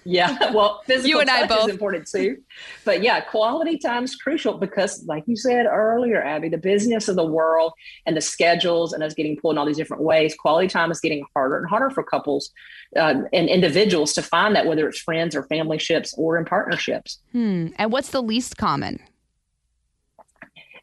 Yeah, 0.04 0.52
well, 0.52 0.82
physical 0.86 1.10
you 1.10 1.20
and 1.20 1.30
I 1.30 1.48
both. 1.48 1.68
is 1.68 1.74
important 1.74 2.08
too. 2.08 2.38
But 2.84 3.02
yeah, 3.02 3.22
quality 3.22 3.78
time 3.78 4.04
is 4.04 4.16
crucial 4.16 4.58
because, 4.58 5.06
like 5.06 5.24
you 5.28 5.36
said 5.36 5.66
earlier, 5.66 6.24
Abby, 6.24 6.50
the 6.50 6.58
business 6.58 7.08
of 7.08 7.16
the 7.16 7.26
world 7.26 7.74
and 8.06 8.16
the 8.16 8.22
schedules 8.22 8.94
and 8.94 9.04
us 9.04 9.14
getting 9.14 9.38
pulled 9.38 9.56
in 9.56 9.58
all 9.58 9.66
these 9.66 9.78
different 9.78 10.04
ways, 10.04 10.36
quality 10.36 10.68
time 10.68 10.92
is 10.92 11.00
getting 11.00 11.26
harder 11.34 11.58
and 11.58 11.70
harder 11.70 11.90
for 11.90 12.04
couples 12.04 12.52
um, 12.98 13.28
and 13.34 13.50
individuals 13.50 14.14
to 14.14 14.22
find 14.22 14.56
that, 14.56 14.66
whether 14.66 14.88
it's 14.88 15.00
friends 15.00 15.36
or 15.36 15.44
family 15.44 15.78
ships 15.78 16.14
or 16.18 16.38
in 16.38 16.46
partnerships. 16.46 17.20
Hmm. 17.32 17.68
And 17.78 17.92
what's 17.92 18.10
the 18.10 18.22
least 18.22 18.58
common? 18.58 19.00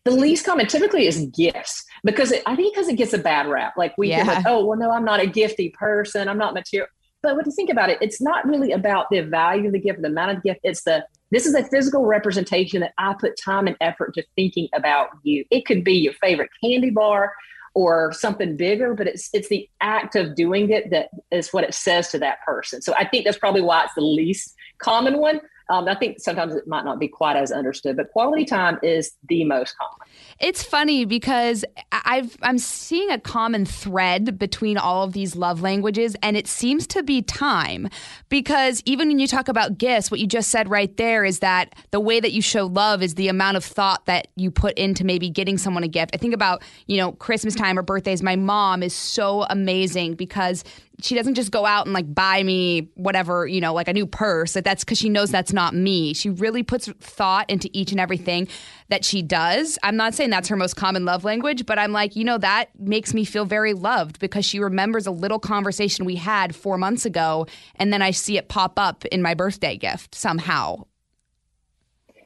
The 0.04 0.10
least 0.10 0.44
common 0.44 0.66
typically 0.66 1.06
is 1.06 1.26
gifts 1.26 1.84
because 2.02 2.32
it, 2.32 2.42
I 2.44 2.56
think 2.56 2.74
because 2.74 2.88
it 2.88 2.96
gets 2.96 3.12
a 3.12 3.18
bad 3.18 3.46
rap. 3.46 3.74
Like 3.76 3.96
we 3.96 4.08
yeah. 4.08 4.24
like, 4.24 4.46
oh, 4.46 4.64
well, 4.64 4.76
no, 4.76 4.90
I'm 4.90 5.04
not 5.04 5.20
a 5.20 5.26
gifty 5.26 5.72
person. 5.72 6.28
I'm 6.28 6.38
not 6.38 6.54
material. 6.54 6.88
But 7.22 7.36
when 7.36 7.44
you 7.46 7.52
think 7.52 7.70
about 7.70 7.88
it, 7.88 7.98
it's 8.00 8.20
not 8.20 8.46
really 8.46 8.72
about 8.72 9.06
the 9.10 9.20
value 9.20 9.66
of 9.66 9.72
the 9.72 9.78
gift, 9.78 10.02
the 10.02 10.08
amount 10.08 10.32
of 10.32 10.42
the 10.42 10.48
gift. 10.50 10.60
It's 10.64 10.82
the 10.82 11.06
this 11.30 11.46
is 11.46 11.54
a 11.54 11.64
physical 11.64 12.04
representation 12.04 12.80
that 12.80 12.92
I 12.98 13.14
put 13.18 13.38
time 13.42 13.66
and 13.66 13.76
effort 13.80 14.12
to 14.14 14.24
thinking 14.36 14.68
about 14.74 15.08
you. 15.22 15.46
It 15.50 15.64
could 15.64 15.82
be 15.82 15.94
your 15.94 16.12
favorite 16.14 16.50
candy 16.62 16.90
bar 16.90 17.32
or 17.74 18.12
something 18.12 18.56
bigger, 18.56 18.94
but 18.94 19.06
it's 19.06 19.30
it's 19.32 19.48
the 19.48 19.68
act 19.80 20.14
of 20.16 20.34
doing 20.34 20.70
it 20.70 20.90
that 20.90 21.08
is 21.30 21.52
what 21.52 21.64
it 21.64 21.74
says 21.74 22.10
to 22.10 22.18
that 22.18 22.42
person. 22.44 22.82
So 22.82 22.92
I 22.94 23.06
think 23.08 23.24
that's 23.24 23.38
probably 23.38 23.62
why 23.62 23.84
it's 23.84 23.94
the 23.94 24.02
least 24.02 24.54
common 24.78 25.18
one. 25.18 25.40
Um, 25.72 25.88
I 25.88 25.94
think 25.94 26.20
sometimes 26.20 26.54
it 26.54 26.68
might 26.68 26.84
not 26.84 26.98
be 26.98 27.08
quite 27.08 27.34
as 27.34 27.50
understood, 27.50 27.96
but 27.96 28.10
quality 28.12 28.44
time 28.44 28.78
is 28.82 29.12
the 29.26 29.42
most 29.44 29.74
common. 29.78 30.06
It's 30.38 30.62
funny 30.62 31.06
because 31.06 31.64
I've 31.92 32.36
I'm 32.42 32.58
seeing 32.58 33.10
a 33.10 33.18
common 33.18 33.64
thread 33.64 34.38
between 34.38 34.76
all 34.76 35.04
of 35.04 35.14
these 35.14 35.34
love 35.34 35.62
languages, 35.62 36.14
and 36.22 36.36
it 36.36 36.46
seems 36.46 36.86
to 36.88 37.02
be 37.02 37.22
time. 37.22 37.88
Because 38.28 38.82
even 38.84 39.08
when 39.08 39.18
you 39.18 39.26
talk 39.26 39.48
about 39.48 39.78
gifts, 39.78 40.10
what 40.10 40.20
you 40.20 40.26
just 40.26 40.50
said 40.50 40.68
right 40.68 40.94
there 40.98 41.24
is 41.24 41.38
that 41.38 41.74
the 41.90 42.00
way 42.00 42.20
that 42.20 42.32
you 42.32 42.42
show 42.42 42.66
love 42.66 43.02
is 43.02 43.14
the 43.14 43.28
amount 43.28 43.56
of 43.56 43.64
thought 43.64 44.04
that 44.04 44.28
you 44.36 44.50
put 44.50 44.76
into 44.76 45.04
maybe 45.04 45.30
getting 45.30 45.56
someone 45.56 45.84
a 45.84 45.88
gift. 45.88 46.10
I 46.12 46.18
think 46.18 46.34
about 46.34 46.62
you 46.86 46.98
know 46.98 47.12
Christmas 47.12 47.54
time 47.54 47.78
or 47.78 47.82
birthdays. 47.82 48.22
My 48.22 48.36
mom 48.36 48.82
is 48.82 48.94
so 48.94 49.44
amazing 49.48 50.16
because 50.16 50.64
she 51.02 51.14
doesn't 51.14 51.34
just 51.34 51.50
go 51.50 51.66
out 51.66 51.86
and 51.86 51.92
like 51.92 52.12
buy 52.14 52.42
me 52.42 52.88
whatever, 52.94 53.46
you 53.46 53.60
know, 53.60 53.74
like 53.74 53.88
a 53.88 53.92
new 53.92 54.06
purse. 54.06 54.52
That 54.52 54.64
that's 54.64 54.84
because 54.84 54.98
she 54.98 55.08
knows 55.08 55.30
that's 55.30 55.52
not 55.52 55.74
me. 55.74 56.14
She 56.14 56.30
really 56.30 56.62
puts 56.62 56.88
thought 57.00 57.50
into 57.50 57.68
each 57.72 57.90
and 57.90 58.00
everything 58.00 58.48
that 58.88 59.04
she 59.04 59.22
does. 59.22 59.78
I'm 59.82 59.96
not 59.96 60.14
saying 60.14 60.30
that's 60.30 60.48
her 60.48 60.56
most 60.56 60.74
common 60.74 61.04
love 61.04 61.24
language, 61.24 61.66
but 61.66 61.78
I'm 61.78 61.92
like, 61.92 62.16
you 62.16 62.24
know, 62.24 62.38
that 62.38 62.70
makes 62.78 63.14
me 63.14 63.24
feel 63.24 63.44
very 63.44 63.72
loved 63.72 64.18
because 64.18 64.44
she 64.44 64.58
remembers 64.58 65.06
a 65.06 65.10
little 65.10 65.38
conversation 65.38 66.04
we 66.04 66.16
had 66.16 66.54
four 66.54 66.78
months 66.78 67.04
ago, 67.04 67.46
and 67.76 67.92
then 67.92 68.02
I 68.02 68.10
see 68.10 68.36
it 68.36 68.48
pop 68.48 68.78
up 68.78 69.04
in 69.06 69.22
my 69.22 69.34
birthday 69.34 69.76
gift 69.76 70.14
somehow. 70.14 70.84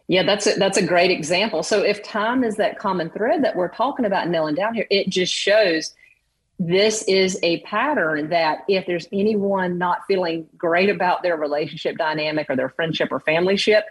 Yeah, 0.08 0.22
that's 0.22 0.46
a, 0.46 0.54
that's 0.54 0.78
a 0.78 0.86
great 0.86 1.10
example. 1.10 1.62
So 1.62 1.82
if 1.82 2.02
time 2.02 2.44
is 2.44 2.56
that 2.56 2.78
common 2.78 3.10
thread 3.10 3.42
that 3.42 3.56
we're 3.56 3.68
talking 3.68 4.04
about 4.04 4.28
nailing 4.28 4.54
down 4.54 4.74
here, 4.74 4.86
it 4.88 5.08
just 5.08 5.32
shows 5.32 5.94
this 6.58 7.02
is 7.02 7.38
a 7.42 7.60
pattern 7.60 8.30
that 8.30 8.64
if 8.68 8.86
there's 8.86 9.06
anyone 9.12 9.78
not 9.78 10.06
feeling 10.06 10.46
great 10.56 10.88
about 10.88 11.22
their 11.22 11.36
relationship 11.36 11.98
dynamic 11.98 12.48
or 12.48 12.56
their 12.56 12.70
friendship 12.70 13.12
or 13.12 13.20
family 13.20 13.56
ship, 13.56 13.84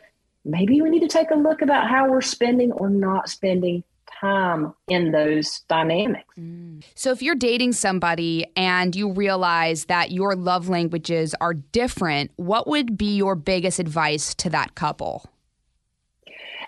maybe 0.44 0.82
we 0.82 0.90
need 0.90 1.02
to 1.02 1.08
take 1.08 1.30
a 1.32 1.36
look 1.36 1.62
about 1.62 1.88
how 1.90 2.10
we're 2.10 2.22
spending 2.22 2.72
or 2.72 2.90
not 2.90 3.30
spending 3.30 3.84
time 4.20 4.74
in 4.88 5.12
those 5.12 5.62
dynamics. 5.68 6.26
Mm. 6.40 6.84
So 6.96 7.12
if 7.12 7.22
you're 7.22 7.36
dating 7.36 7.74
somebody 7.74 8.46
and 8.56 8.96
you 8.96 9.12
realize 9.12 9.86
that 9.86 10.12
your 10.12 10.36
love 10.36 10.70
languages 10.70 11.36
are 11.40 11.54
different, 11.54 12.32
what 12.38 12.68
would 12.68 12.98
be 12.98 13.16
your 13.16 13.36
biggest 13.36 13.80
advice 13.80 14.34
to 14.36 14.50
that 14.52 14.76
couple? 14.76 15.30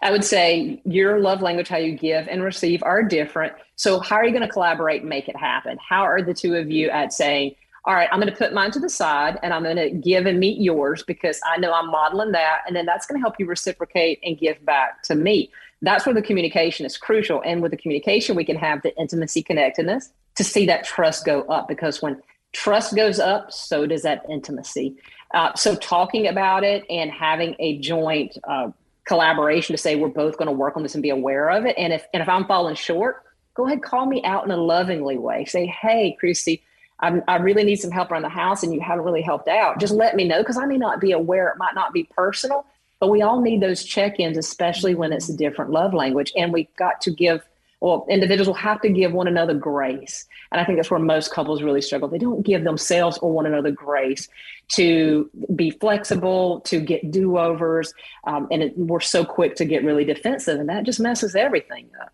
I 0.02 0.12
would 0.12 0.24
say 0.24 0.82
your 0.86 1.20
love 1.20 1.42
language, 1.42 1.70
how 1.70 1.78
you 1.78 1.94
give 1.94 2.28
and 2.28 2.44
receive, 2.44 2.84
are 2.84 3.02
different. 3.02 3.54
So, 3.78 4.00
how 4.00 4.18
are 4.18 4.26
you 4.26 4.32
going 4.32 4.42
to 4.42 4.50
collaborate 4.50 5.02
and 5.02 5.10
make 5.10 5.30
it 5.30 5.36
happen? 5.36 5.78
How 5.88 6.02
are 6.02 6.22
the 6.22 6.34
two 6.34 6.56
of 6.56 6.70
you 6.70 6.90
at 6.90 7.14
saying, 7.14 7.56
all 7.86 7.94
right, 7.94 8.10
I'm 8.12 8.20
going 8.20 8.32
to 8.32 8.38
put 8.38 8.52
mine 8.52 8.72
to 8.72 8.80
the 8.80 8.90
side 8.90 9.40
and 9.44 9.54
I'm 9.54 9.64
going 9.64 9.78
to 9.78 9.92
give 9.92 10.26
and 10.26 10.40
meet 10.40 10.60
yours 10.60 11.04
because 11.04 11.40
I 11.46 11.58
know 11.58 11.72
I'm 11.72 11.90
modeling 11.90 12.34
that. 12.34 12.64
And 12.68 12.76
then 12.76 12.86
that's 12.86 13.06
going 13.06 13.18
to 13.18 13.22
help 13.22 13.36
you 13.40 13.46
reciprocate 13.46 14.20
and 14.24 14.38
give 14.38 14.64
back 14.66 15.04
to 15.04 15.16
me. 15.16 15.52
That's 15.82 16.06
where 16.06 16.14
the 16.16 16.24
communication 16.24 16.86
is 16.86 16.98
crucial. 16.98 17.42
And 17.46 17.62
with 17.62 17.72
the 17.72 17.78
communication, 17.78 18.36
we 18.36 18.44
can 18.44 18.58
have 18.58 18.82
the 18.82 18.94
intimacy 18.98 19.42
connectedness 19.42 20.10
to 20.36 20.44
see 20.44 20.66
that 20.66 20.84
trust 20.84 21.24
go 21.24 21.44
up 21.44 21.70
because 21.70 22.02
when 22.02 22.22
trust 22.52 22.96
goes 22.96 23.20
up, 23.20 23.54
so 23.54 23.86
does 23.86 24.02
that 24.02 24.26
intimacy. 24.30 24.98
Uh, 25.34 25.54
so 25.56 25.76
talking 25.76 26.28
about 26.28 26.64
it 26.64 26.84
and 26.90 27.12
having 27.12 27.56
a 27.60 27.78
joint 27.78 28.38
uh, 28.50 28.70
collaboration 29.06 29.74
to 29.74 29.82
say 29.82 29.96
we're 29.96 30.10
both 30.10 30.38
going 30.38 30.48
to 30.48 30.52
work 30.52 30.76
on 30.76 30.84
this 30.84 30.96
and 30.96 31.04
be 31.04 31.10
aware 31.10 31.50
of 31.50 31.66
it. 31.66 31.76
And 31.78 31.94
if 31.94 32.06
and 32.14 32.22
if 32.22 32.28
I'm 32.28 32.46
falling 32.46 32.76
short, 32.76 33.24
go 33.58 33.66
ahead 33.66 33.82
call 33.82 34.06
me 34.06 34.24
out 34.24 34.46
in 34.46 34.52
a 34.52 34.58
lovingly 34.58 35.18
way. 35.18 35.44
Say, 35.44 35.66
hey, 35.66 36.16
Christy, 36.20 36.64
I'm, 37.00 37.24
i 37.28 37.36
really 37.38 37.64
need 37.64 37.78
some 37.78 37.92
help 37.92 38.12
around 38.12 38.22
the 38.22 38.30
house, 38.30 38.64
and 38.64 38.74
you 38.74 38.80
haven't 38.80 39.04
really 39.04 39.24
helped 39.24 39.48
out. 39.48 39.80
Just 39.80 39.94
let 39.94 40.16
me 40.16 40.24
know 40.26 40.40
because 40.40 40.58
I 40.58 40.66
may 40.66 40.78
not 40.78 41.02
be 41.02 41.12
aware. 41.12 41.50
It 41.50 41.58
might 41.58 41.76
not 41.76 41.92
be 41.92 42.04
personal, 42.04 42.66
but 43.00 43.10
we 43.10 43.24
all 43.24 43.42
need 43.42 43.62
those 43.62 43.84
check-ins, 43.84 44.38
especially 44.38 44.94
when 44.96 45.12
it's 45.12 45.28
a 45.28 45.36
different 45.36 45.72
love 45.72 45.94
language, 45.94 46.32
and 46.38 46.54
we've 46.54 46.74
got 46.78 47.02
to 47.02 47.12
give 47.12 47.44
well, 47.80 48.08
individuals 48.10 48.48
will 48.48 48.56
have 48.56 48.82
to 48.82 48.90
give 48.90 49.14
one 49.14 49.28
another 49.28 49.54
grace. 49.54 50.26
And 50.52 50.60
I 50.60 50.66
think 50.66 50.80
that's 50.80 50.90
where 50.90 51.00
most 51.00 51.32
couples 51.32 51.62
really 51.62 51.82
struggle. 51.82 52.08
They 52.08 52.18
don't 52.18 52.42
give 52.42 52.64
themselves 52.64 53.20
or 53.20 53.32
one 53.32 53.46
another 53.46 53.70
grace 53.70 54.28
to 54.70 55.30
be 55.54 55.70
flexible, 55.70 56.62
to 56.62 56.80
get 56.80 57.12
do 57.12 57.38
overs. 57.38 57.94
Um, 58.24 58.48
and 58.50 58.64
it, 58.64 58.78
we're 58.80 59.00
so 59.00 59.24
quick 59.24 59.56
to 59.58 59.66
get 59.66 59.84
really 59.84 60.06
defensive, 60.06 60.60
and 60.60 60.70
that 60.70 60.86
just 60.86 61.00
messes 61.00 61.36
everything 61.36 61.88
up. 62.02 62.12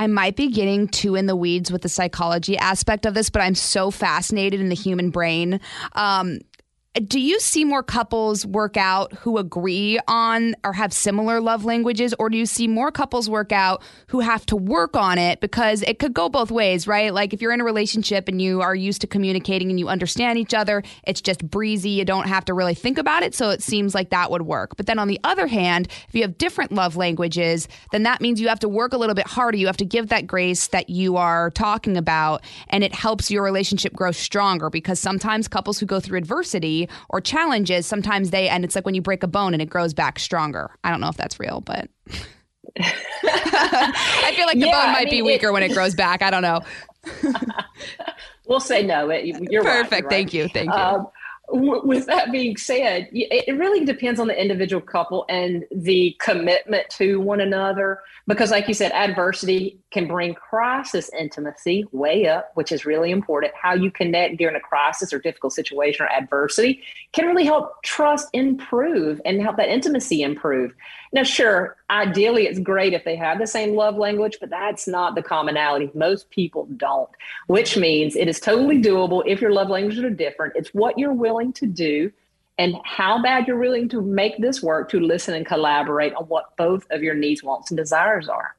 I 0.00 0.06
might 0.06 0.34
be 0.34 0.48
getting 0.48 0.88
too 0.88 1.14
in 1.14 1.26
the 1.26 1.36
weeds 1.36 1.70
with 1.70 1.82
the 1.82 1.88
psychology 1.90 2.56
aspect 2.56 3.04
of 3.04 3.12
this, 3.12 3.28
but 3.28 3.42
I'm 3.42 3.54
so 3.54 3.90
fascinated 3.90 4.58
in 4.58 4.70
the 4.70 4.74
human 4.74 5.10
brain. 5.10 5.60
Um, 5.92 6.38
do 6.94 7.20
you 7.20 7.38
see 7.38 7.64
more 7.64 7.84
couples 7.84 8.44
work 8.44 8.76
out 8.76 9.12
who 9.12 9.38
agree 9.38 10.00
on 10.08 10.56
or 10.64 10.72
have 10.72 10.92
similar 10.92 11.40
love 11.40 11.64
languages 11.64 12.12
or 12.18 12.28
do 12.28 12.36
you 12.36 12.46
see 12.46 12.66
more 12.66 12.90
couples 12.90 13.30
work 13.30 13.52
out 13.52 13.80
who 14.08 14.18
have 14.18 14.44
to 14.46 14.56
work 14.56 14.96
on 14.96 15.16
it? 15.16 15.40
Because 15.40 15.82
it 15.82 16.00
could 16.00 16.12
go 16.12 16.28
both 16.28 16.50
ways 16.50 16.88
right? 16.88 17.14
Like 17.14 17.32
if 17.32 17.40
you're 17.40 17.52
in 17.52 17.60
a 17.60 17.64
relationship 17.64 18.26
and 18.26 18.42
you 18.42 18.60
are 18.60 18.74
used 18.74 19.00
to 19.02 19.06
communicating 19.06 19.70
and 19.70 19.78
you 19.78 19.86
understand 19.88 20.36
each 20.36 20.52
other 20.52 20.82
it's 21.04 21.20
just 21.20 21.48
breezy. 21.48 21.90
You 21.90 22.04
don't 22.04 22.26
have 22.26 22.44
to 22.46 22.54
really 22.54 22.74
think 22.74 22.98
about 22.98 23.22
it. 23.22 23.36
So 23.36 23.50
it 23.50 23.62
seems 23.62 23.94
like 23.94 24.10
that 24.10 24.32
would 24.32 24.42
work. 24.42 24.76
But 24.76 24.86
then 24.86 24.98
on 24.98 25.06
the 25.06 25.20
other 25.22 25.46
hand 25.46 25.86
if 26.08 26.14
you 26.16 26.22
have 26.22 26.38
different 26.38 26.72
love 26.72 26.96
languages 26.96 27.68
then 27.92 28.02
that 28.02 28.20
means 28.20 28.40
you 28.40 28.48
have 28.48 28.60
to 28.60 28.68
work 28.68 28.92
a 28.92 28.98
little 28.98 29.14
bit 29.14 29.28
harder. 29.28 29.56
You 29.56 29.66
have 29.68 29.76
to 29.76 29.84
give 29.84 30.08
that 30.08 30.26
grace 30.26 30.66
that 30.68 30.90
you 30.90 31.16
are 31.16 31.52
talking 31.52 31.96
about 31.96 32.42
and 32.68 32.82
it 32.82 32.96
helps 32.96 33.30
your 33.30 33.44
relationship 33.44 33.92
grow 33.92 34.10
stronger. 34.10 34.70
Because 34.70 34.98
sometimes 34.98 35.46
couples 35.46 35.78
who 35.78 35.86
go 35.86 36.00
through 36.00 36.18
adversity 36.18 36.79
or 37.08 37.20
challenges, 37.20 37.86
sometimes 37.86 38.30
they, 38.30 38.48
and 38.48 38.64
it's 38.64 38.74
like 38.74 38.84
when 38.84 38.94
you 38.94 39.02
break 39.02 39.22
a 39.22 39.28
bone 39.28 39.52
and 39.52 39.62
it 39.62 39.70
grows 39.70 39.94
back 39.94 40.18
stronger. 40.18 40.70
I 40.84 40.90
don't 40.90 41.00
know 41.00 41.08
if 41.08 41.16
that's 41.16 41.40
real, 41.40 41.60
but. 41.60 41.88
I 42.78 44.32
feel 44.36 44.46
like 44.46 44.60
the 44.60 44.66
yeah, 44.66 44.84
bone 44.84 44.92
might 44.92 45.00
I 45.00 45.04
mean, 45.04 45.10
be 45.10 45.22
weaker 45.22 45.48
it, 45.48 45.52
when 45.52 45.62
it 45.62 45.72
grows 45.72 45.94
back. 45.94 46.22
I 46.22 46.30
don't 46.30 46.42
know. 46.42 46.60
we'll 48.46 48.60
say 48.60 48.84
no. 48.84 49.10
It, 49.10 49.24
you're 49.50 49.62
perfect. 49.64 49.90
Right, 49.90 50.02
you're 50.02 50.10
Thank 50.10 50.34
you. 50.34 50.48
Thank 50.48 50.70
you. 50.70 50.76
Um, 50.76 51.08
with 51.52 52.06
that 52.06 52.32
being 52.32 52.56
said, 52.56 53.08
it 53.12 53.56
really 53.56 53.84
depends 53.84 54.20
on 54.20 54.28
the 54.28 54.40
individual 54.40 54.80
couple 54.80 55.24
and 55.28 55.64
the 55.70 56.16
commitment 56.20 56.88
to 56.90 57.20
one 57.20 57.40
another. 57.40 58.00
Because, 58.26 58.50
like 58.50 58.68
you 58.68 58.74
said, 58.74 58.92
adversity 58.92 59.78
can 59.90 60.06
bring 60.06 60.34
crisis 60.34 61.10
intimacy 61.18 61.84
way 61.92 62.26
up, 62.26 62.52
which 62.54 62.70
is 62.70 62.84
really 62.84 63.10
important. 63.10 63.52
How 63.60 63.74
you 63.74 63.90
connect 63.90 64.36
during 64.36 64.54
a 64.56 64.60
crisis 64.60 65.12
or 65.12 65.18
difficult 65.18 65.52
situation 65.52 66.06
or 66.06 66.12
adversity 66.12 66.82
can 67.12 67.26
really 67.26 67.44
help 67.44 67.82
trust 67.82 68.28
improve 68.32 69.20
and 69.24 69.42
help 69.42 69.56
that 69.56 69.68
intimacy 69.68 70.22
improve. 70.22 70.72
Now, 71.12 71.24
sure, 71.24 71.76
ideally 71.88 72.46
it's 72.46 72.60
great 72.60 72.92
if 72.92 73.04
they 73.04 73.16
have 73.16 73.38
the 73.38 73.46
same 73.46 73.74
love 73.74 73.96
language, 73.96 74.38
but 74.40 74.48
that's 74.48 74.86
not 74.86 75.16
the 75.16 75.22
commonality. 75.22 75.90
Most 75.92 76.30
people 76.30 76.66
don't, 76.76 77.10
which 77.48 77.76
means 77.76 78.14
it 78.14 78.28
is 78.28 78.38
totally 78.38 78.80
doable 78.80 79.24
if 79.26 79.40
your 79.40 79.52
love 79.52 79.68
languages 79.68 80.04
are 80.04 80.10
different. 80.10 80.54
It's 80.54 80.72
what 80.72 80.98
you're 80.98 81.12
willing 81.12 81.52
to 81.54 81.66
do 81.66 82.12
and 82.58 82.76
how 82.84 83.20
bad 83.22 83.48
you're 83.48 83.58
willing 83.58 83.88
to 83.88 84.02
make 84.02 84.38
this 84.38 84.62
work 84.62 84.88
to 84.90 85.00
listen 85.00 85.34
and 85.34 85.46
collaborate 85.46 86.14
on 86.14 86.24
what 86.24 86.56
both 86.56 86.86
of 86.90 87.02
your 87.02 87.14
needs, 87.14 87.42
wants, 87.42 87.70
and 87.70 87.78
desires 87.78 88.28
are. 88.28 88.54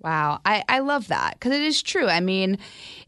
Wow, 0.00 0.40
I, 0.44 0.62
I 0.68 0.78
love 0.78 1.08
that 1.08 1.34
because 1.34 1.52
it 1.52 1.60
is 1.60 1.82
true. 1.82 2.06
I 2.06 2.20
mean, 2.20 2.58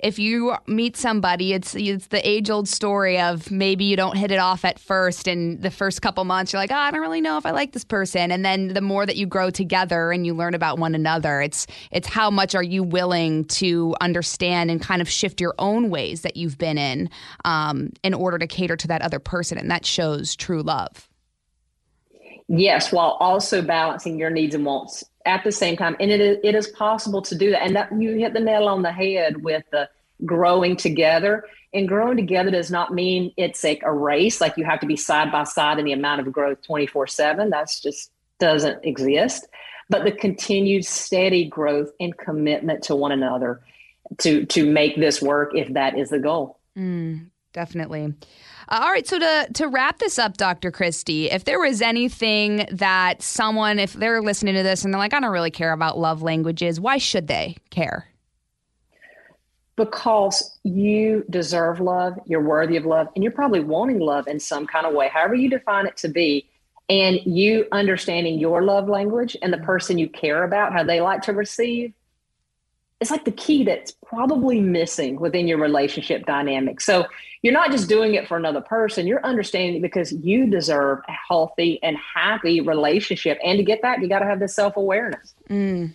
if 0.01 0.19
you 0.19 0.57
meet 0.67 0.97
somebody, 0.97 1.53
it's 1.53 1.77
it's 1.77 2.09
the 2.09 2.29
age 2.29 2.51
old 2.51 2.69
story 2.69 3.21
of 3.21 3.49
maybe 3.49 3.85
you 3.85 3.95
don't 3.95 4.17
hit 4.17 4.33
it 4.33 4.41
off 4.41 4.65
at 4.65 4.81
first, 4.81 5.29
and 5.29 5.63
the 5.63 5.71
first 5.71 6.03
couple 6.03 6.25
months 6.25 6.53
you're 6.53 6.61
like, 6.61 6.73
oh, 6.73 6.77
I 6.77 6.91
don't 6.91 7.01
really 7.01 7.21
know 7.21 7.39
if 7.39 7.47
I 7.47 7.53
like 7.53 7.73
this 7.73 7.85
person, 7.85 8.33
and 8.33 8.45
then 8.45 8.69
the 8.69 8.81
more 8.81 9.07
that 9.07 9.15
you 9.15 9.27
grow 9.27 9.51
together 9.51 10.11
and 10.11 10.27
you 10.27 10.35
learn 10.35 10.53
about 10.53 10.81
one 10.81 10.97
another, 10.97 11.41
it's 11.41 11.69
it's 11.93 12.09
how 12.09 12.29
much 12.29 12.57
are 12.57 12.63
you 12.63 12.83
willing 12.83 13.45
to 13.45 13.95
understand 14.01 14.69
and 14.69 14.83
kind 14.83 15.01
of 15.01 15.09
shift 15.09 15.41
your 15.41 15.55
own 15.61 15.91
ways 15.91 16.23
that 16.23 16.37
you've 16.37 16.59
been 16.59 16.77
in, 16.77 17.09
um, 17.45 17.91
in 18.03 18.15
order 18.15 18.37
to 18.37 18.49
cater 18.49 18.77
to 18.77 18.89
that 18.89 19.03
other 19.03 19.21
person, 19.21 19.59
and 19.59 19.71
that 19.71 19.87
shows 19.87 20.35
true 20.35 20.61
love. 20.61 21.09
Yes, 22.49 22.91
while 22.91 23.17
also 23.21 23.63
balancing 23.63 24.19
your 24.19 24.31
needs 24.31 24.57
and 24.57 24.67
wants 24.67 25.05
at 25.27 25.45
the 25.45 25.53
same 25.53 25.77
time. 25.77 25.97
And 26.01 26.11
it 26.11 26.21
is, 26.21 26.39
it 26.43 26.55
is 26.55 26.69
possible 26.69 27.23
to 27.23 27.35
do 27.35 27.51
that. 27.51 27.63
And 27.63 27.77
that 27.77 27.93
you 27.93 28.13
hit 28.13 28.33
the 28.33 28.41
nail 28.41 28.69
on 28.69 28.83
the 28.83 28.93
head 28.93 29.43
with 29.43 29.65
the 29.71 29.89
growing 30.25 30.77
together. 30.77 31.45
And 31.73 31.87
growing 31.87 32.17
together 32.17 32.51
does 32.51 32.71
not 32.71 32.93
mean 32.93 33.33
it's 33.37 33.63
like 33.63 33.83
a 33.85 33.93
race, 33.93 34.41
like 34.41 34.57
you 34.57 34.65
have 34.65 34.81
to 34.81 34.87
be 34.87 34.97
side 34.97 35.31
by 35.31 35.45
side 35.45 35.79
in 35.79 35.85
the 35.85 35.93
amount 35.93 36.21
of 36.21 36.33
growth 36.33 36.63
24 36.63 37.07
7. 37.07 37.51
That's 37.51 37.81
just 37.81 38.11
doesn't 38.39 38.85
exist. 38.85 39.47
But 39.89 40.05
the 40.05 40.13
continued 40.13 40.85
steady 40.85 41.45
growth 41.47 41.91
and 42.01 42.17
commitment 42.17 42.85
to 42.85 42.97
one 42.97 43.13
another 43.13 43.61
to 44.19 44.47
to 44.47 44.71
make 44.71 44.97
this 44.97 45.21
work 45.23 45.53
if 45.55 45.73
that 45.75 45.99
is 45.99 46.11
the 46.11 46.19
goal. 46.19 46.59
Mm, 46.77 47.27
definitely. 47.53 48.15
Uh, 48.69 48.81
all 48.83 48.91
right, 48.91 49.07
so 49.07 49.19
to 49.19 49.49
to 49.55 49.67
wrap 49.67 49.99
this 49.99 50.19
up, 50.19 50.37
Dr. 50.37 50.71
Christy, 50.71 51.31
if 51.31 51.45
there 51.45 51.61
was 51.61 51.83
anything 51.83 52.67
that 52.71 53.23
someone, 53.23 53.79
if 53.79 53.95
they're 53.95 54.23
listening 54.23 54.55
to 54.55 54.63
this 54.63 54.85
and 54.85 54.93
they're 54.93 54.99
like, 54.99 55.15
I 55.15 55.21
don't 55.21 55.33
really 55.33 55.51
care 55.51 55.73
about 55.73 55.99
love 55.99 56.23
languages, 56.23 56.81
why 56.81 56.99
should 56.99 57.27
they 57.27 57.57
care? 57.71 58.07
Because 59.77 60.59
you 60.63 61.25
deserve 61.31 61.81
love, 61.81 62.19
you're 62.27 62.43
worthy 62.43 62.77
of 62.77 62.85
love, 62.85 63.09
and 63.15 63.25
you're 63.25 63.33
probably 63.33 63.61
wanting 63.61 63.99
love 63.99 64.29
in 64.29 64.39
some 64.39 64.67
kind 64.67 64.87
of 64.87 64.93
way, 64.95 65.09
however 65.09 65.35
you 65.35 65.49
define 65.49 65.87
it 65.87 65.97
to 65.99 66.09
be. 66.09 66.47
And 66.89 67.21
you 67.25 67.67
understanding 67.71 68.41
your 68.41 68.65
love 68.65 68.89
language 68.89 69.37
and 69.43 69.53
the 69.53 69.59
person 69.59 69.97
you 69.97 70.09
care 70.09 70.43
about, 70.43 70.73
how 70.73 70.83
they 70.83 71.01
like 71.01 71.23
to 71.23 71.33
receive, 71.33 71.93
it's 73.01 73.11
like 73.11 73.25
the 73.25 73.33
key 73.33 73.65
that's 73.65 73.93
probably 74.07 74.61
missing 74.61 75.19
within 75.19 75.49
your 75.49 75.59
relationship 75.59 76.27
dynamic. 76.27 76.81
So 76.81 77.07
you're 77.43 77.55
not 77.55 77.71
just 77.71 77.89
doing 77.89 78.15
it 78.15 78.29
for 78.29 78.37
another 78.37 78.61
person, 78.61 79.07
you're 79.07 79.25
understanding 79.25 79.81
because 79.81 80.13
you 80.13 80.47
deserve 80.47 80.99
a 81.09 81.13
healthy 81.29 81.83
and 81.83 81.97
happy 81.97 82.61
relationship. 82.61 83.39
And 83.43 83.57
to 83.57 83.65
get 83.65 83.81
that, 83.83 84.03
you 84.03 84.09
got 84.09 84.19
to 84.19 84.27
have 84.27 84.39
this 84.39 84.55
self 84.55 84.77
awareness. 84.77 85.35
Mm. 85.49 85.95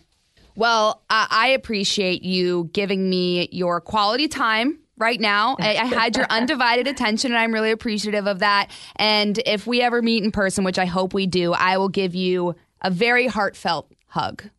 Well, 0.56 1.02
I 1.10 1.50
appreciate 1.50 2.24
you 2.24 2.70
giving 2.72 3.10
me 3.10 3.50
your 3.52 3.82
quality 3.82 4.30
time 4.30 4.80
right 4.98 5.20
now. 5.20 5.58
I, 5.60 5.76
I, 5.76 5.86
had 5.86 6.16
your 6.16 6.26
undivided 6.30 6.88
attention, 6.88 7.34
and 7.34 7.38
I'm 7.38 7.54
really 7.54 7.72
appreciative 7.72 8.26
of 8.26 8.40
that. 8.40 8.72
And 8.96 9.38
if 9.46 9.68
we 9.68 9.82
ever 9.82 10.02
meet 10.02 10.24
in 10.24 10.32
person, 10.32 10.64
which 10.64 10.80
I 10.80 10.86
hope 10.86 11.14
we 11.14 11.28
do, 11.28 11.52
I 11.52 11.78
will 11.78 11.90
give 11.90 12.16
you 12.16 12.56
a 12.82 12.90
very 12.90 13.28
heartfelt 13.28 13.92
hug. 14.08 14.50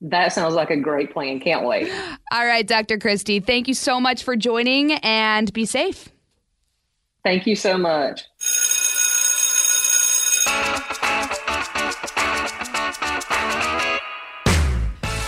That 0.00 0.32
sounds 0.32 0.54
like 0.54 0.70
a 0.70 0.76
great 0.76 1.12
plan. 1.12 1.40
Can't 1.40 1.64
wait. 1.64 1.90
All 2.32 2.46
right, 2.46 2.66
Dr. 2.66 2.98
Christy, 2.98 3.40
thank 3.40 3.68
you 3.68 3.74
so 3.74 4.00
much 4.00 4.24
for 4.24 4.36
joining 4.36 4.92
and 4.92 5.52
be 5.52 5.64
safe. 5.64 6.10
Thank 7.24 7.46
you 7.46 7.56
so 7.56 7.76
much. 7.76 8.24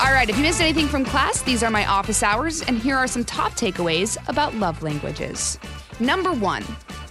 All 0.00 0.14
right, 0.14 0.28
if 0.28 0.36
you 0.36 0.42
missed 0.42 0.60
anything 0.60 0.86
from 0.86 1.04
class, 1.04 1.42
these 1.42 1.62
are 1.62 1.70
my 1.70 1.86
office 1.86 2.22
hours, 2.22 2.62
and 2.62 2.78
here 2.78 2.96
are 2.96 3.06
some 3.06 3.24
top 3.24 3.52
takeaways 3.52 4.16
about 4.28 4.54
love 4.54 4.82
languages. 4.82 5.58
Number 5.98 6.32
one, 6.32 6.64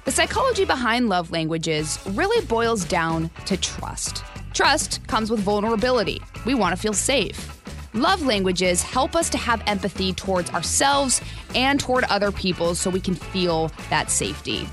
the 0.05 0.11
psychology 0.11 0.63
behind 0.63 1.09
love 1.09 1.31
languages 1.31 1.99
really 2.11 2.45
boils 2.45 2.85
down 2.85 3.29
to 3.45 3.57
trust. 3.57 4.23
Trust 4.53 5.05
comes 5.07 5.29
with 5.29 5.39
vulnerability. 5.39 6.21
We 6.45 6.55
want 6.55 6.75
to 6.75 6.81
feel 6.81 6.93
safe. 6.93 7.53
Love 7.93 8.21
languages 8.25 8.83
help 8.83 9.15
us 9.15 9.29
to 9.29 9.37
have 9.37 9.63
empathy 9.67 10.13
towards 10.13 10.51
ourselves 10.51 11.21
and 11.55 11.79
toward 11.79 12.03
other 12.05 12.31
people 12.31 12.75
so 12.75 12.89
we 12.89 13.01
can 13.01 13.15
feel 13.15 13.71
that 13.89 14.11
safety. 14.11 14.67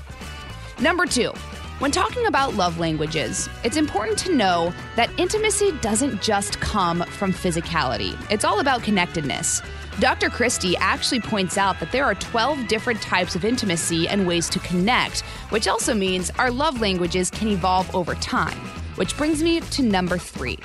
Number 0.79 1.05
two, 1.05 1.31
When 1.79 1.91
talking 1.91 2.25
about 2.27 2.53
love 2.53 2.79
languages, 2.79 3.49
it's 3.65 3.75
important 3.75 4.17
to 4.19 4.33
know 4.33 4.73
that 4.95 5.09
intimacy 5.19 5.73
doesn't 5.81 6.21
just 6.21 6.61
come 6.61 7.01
from 7.03 7.33
physicality, 7.33 8.15
it's 8.31 8.45
all 8.45 8.61
about 8.61 8.81
connectedness. 8.81 9.61
Dr. 9.99 10.29
Christy 10.29 10.77
actually 10.77 11.19
points 11.19 11.57
out 11.57 11.81
that 11.81 11.91
there 11.91 12.05
are 12.05 12.15
12 12.15 12.69
different 12.69 13.01
types 13.01 13.35
of 13.35 13.43
intimacy 13.43 14.07
and 14.07 14.25
ways 14.25 14.47
to 14.51 14.59
connect, 14.59 15.21
which 15.49 15.67
also 15.67 15.93
means 15.93 16.31
our 16.39 16.49
love 16.49 16.79
languages 16.79 17.29
can 17.29 17.49
evolve 17.49 17.93
over 17.93 18.15
time. 18.15 18.57
Which 18.95 19.15
brings 19.17 19.43
me 19.43 19.59
to 19.61 19.83
number 19.83 20.17
three. 20.17 20.57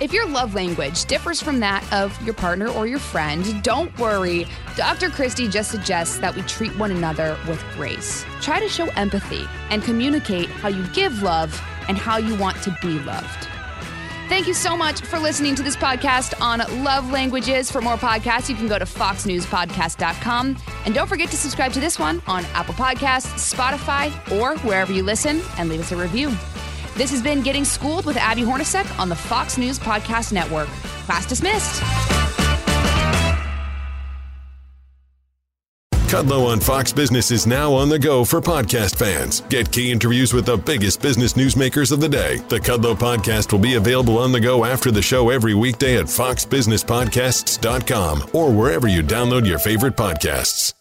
If 0.00 0.12
your 0.12 0.26
love 0.26 0.54
language 0.54 1.04
differs 1.04 1.40
from 1.40 1.60
that 1.60 1.90
of 1.92 2.20
your 2.22 2.34
partner 2.34 2.68
or 2.68 2.86
your 2.86 2.98
friend, 2.98 3.62
don't 3.62 3.96
worry. 3.98 4.46
Dr. 4.76 5.10
Christy 5.10 5.46
just 5.46 5.70
suggests 5.70 6.18
that 6.18 6.34
we 6.34 6.42
treat 6.42 6.76
one 6.76 6.90
another 6.90 7.38
with 7.46 7.62
grace. 7.74 8.24
Try 8.40 8.58
to 8.58 8.68
show 8.68 8.88
empathy 8.96 9.46
and 9.70 9.82
communicate 9.82 10.48
how 10.48 10.68
you 10.70 10.84
give 10.88 11.22
love 11.22 11.60
and 11.88 11.96
how 11.96 12.16
you 12.16 12.34
want 12.34 12.60
to 12.62 12.76
be 12.82 12.98
loved. 13.00 13.48
Thank 14.28 14.46
you 14.46 14.54
so 14.54 14.76
much 14.76 15.02
for 15.02 15.18
listening 15.18 15.54
to 15.56 15.62
this 15.62 15.76
podcast 15.76 16.40
on 16.40 16.60
love 16.82 17.10
languages. 17.12 17.70
For 17.70 17.80
more 17.80 17.96
podcasts, 17.96 18.48
you 18.48 18.54
can 18.56 18.66
go 18.66 18.78
to 18.78 18.84
foxnewspodcast.com. 18.84 20.56
And 20.86 20.94
don't 20.94 21.06
forget 21.06 21.28
to 21.30 21.36
subscribe 21.36 21.72
to 21.74 21.80
this 21.80 21.98
one 21.98 22.22
on 22.26 22.44
Apple 22.54 22.74
Podcasts, 22.74 23.54
Spotify, 23.54 24.10
or 24.32 24.56
wherever 24.66 24.92
you 24.92 25.02
listen 25.02 25.42
and 25.58 25.68
leave 25.68 25.80
us 25.80 25.92
a 25.92 25.96
review. 25.96 26.34
This 26.96 27.10
has 27.10 27.22
been 27.22 27.42
Getting 27.42 27.64
Schooled 27.64 28.04
with 28.04 28.16
Abby 28.16 28.42
Hornacek 28.42 28.98
on 28.98 29.08
the 29.08 29.16
Fox 29.16 29.56
News 29.56 29.78
Podcast 29.78 30.32
Network. 30.32 30.68
Class 31.06 31.26
dismissed. 31.26 31.82
Kudlow 36.12 36.48
on 36.48 36.60
Fox 36.60 36.92
Business 36.92 37.30
is 37.30 37.46
now 37.46 37.72
on 37.72 37.88
the 37.88 37.98
go 37.98 38.22
for 38.22 38.42
podcast 38.42 38.96
fans. 38.96 39.40
Get 39.48 39.72
key 39.72 39.90
interviews 39.90 40.34
with 40.34 40.44
the 40.44 40.58
biggest 40.58 41.00
business 41.00 41.32
newsmakers 41.32 41.90
of 41.90 42.02
the 42.02 42.08
day. 42.10 42.36
The 42.50 42.60
Kudlow 42.60 42.94
podcast 42.94 43.50
will 43.50 43.60
be 43.60 43.76
available 43.76 44.18
on 44.18 44.30
the 44.30 44.40
go 44.40 44.66
after 44.66 44.90
the 44.90 45.00
show 45.00 45.30
every 45.30 45.54
weekday 45.54 45.96
at 45.96 46.04
foxbusinesspodcasts.com 46.04 48.30
or 48.34 48.52
wherever 48.52 48.88
you 48.88 49.02
download 49.02 49.46
your 49.46 49.58
favorite 49.58 49.96
podcasts. 49.96 50.74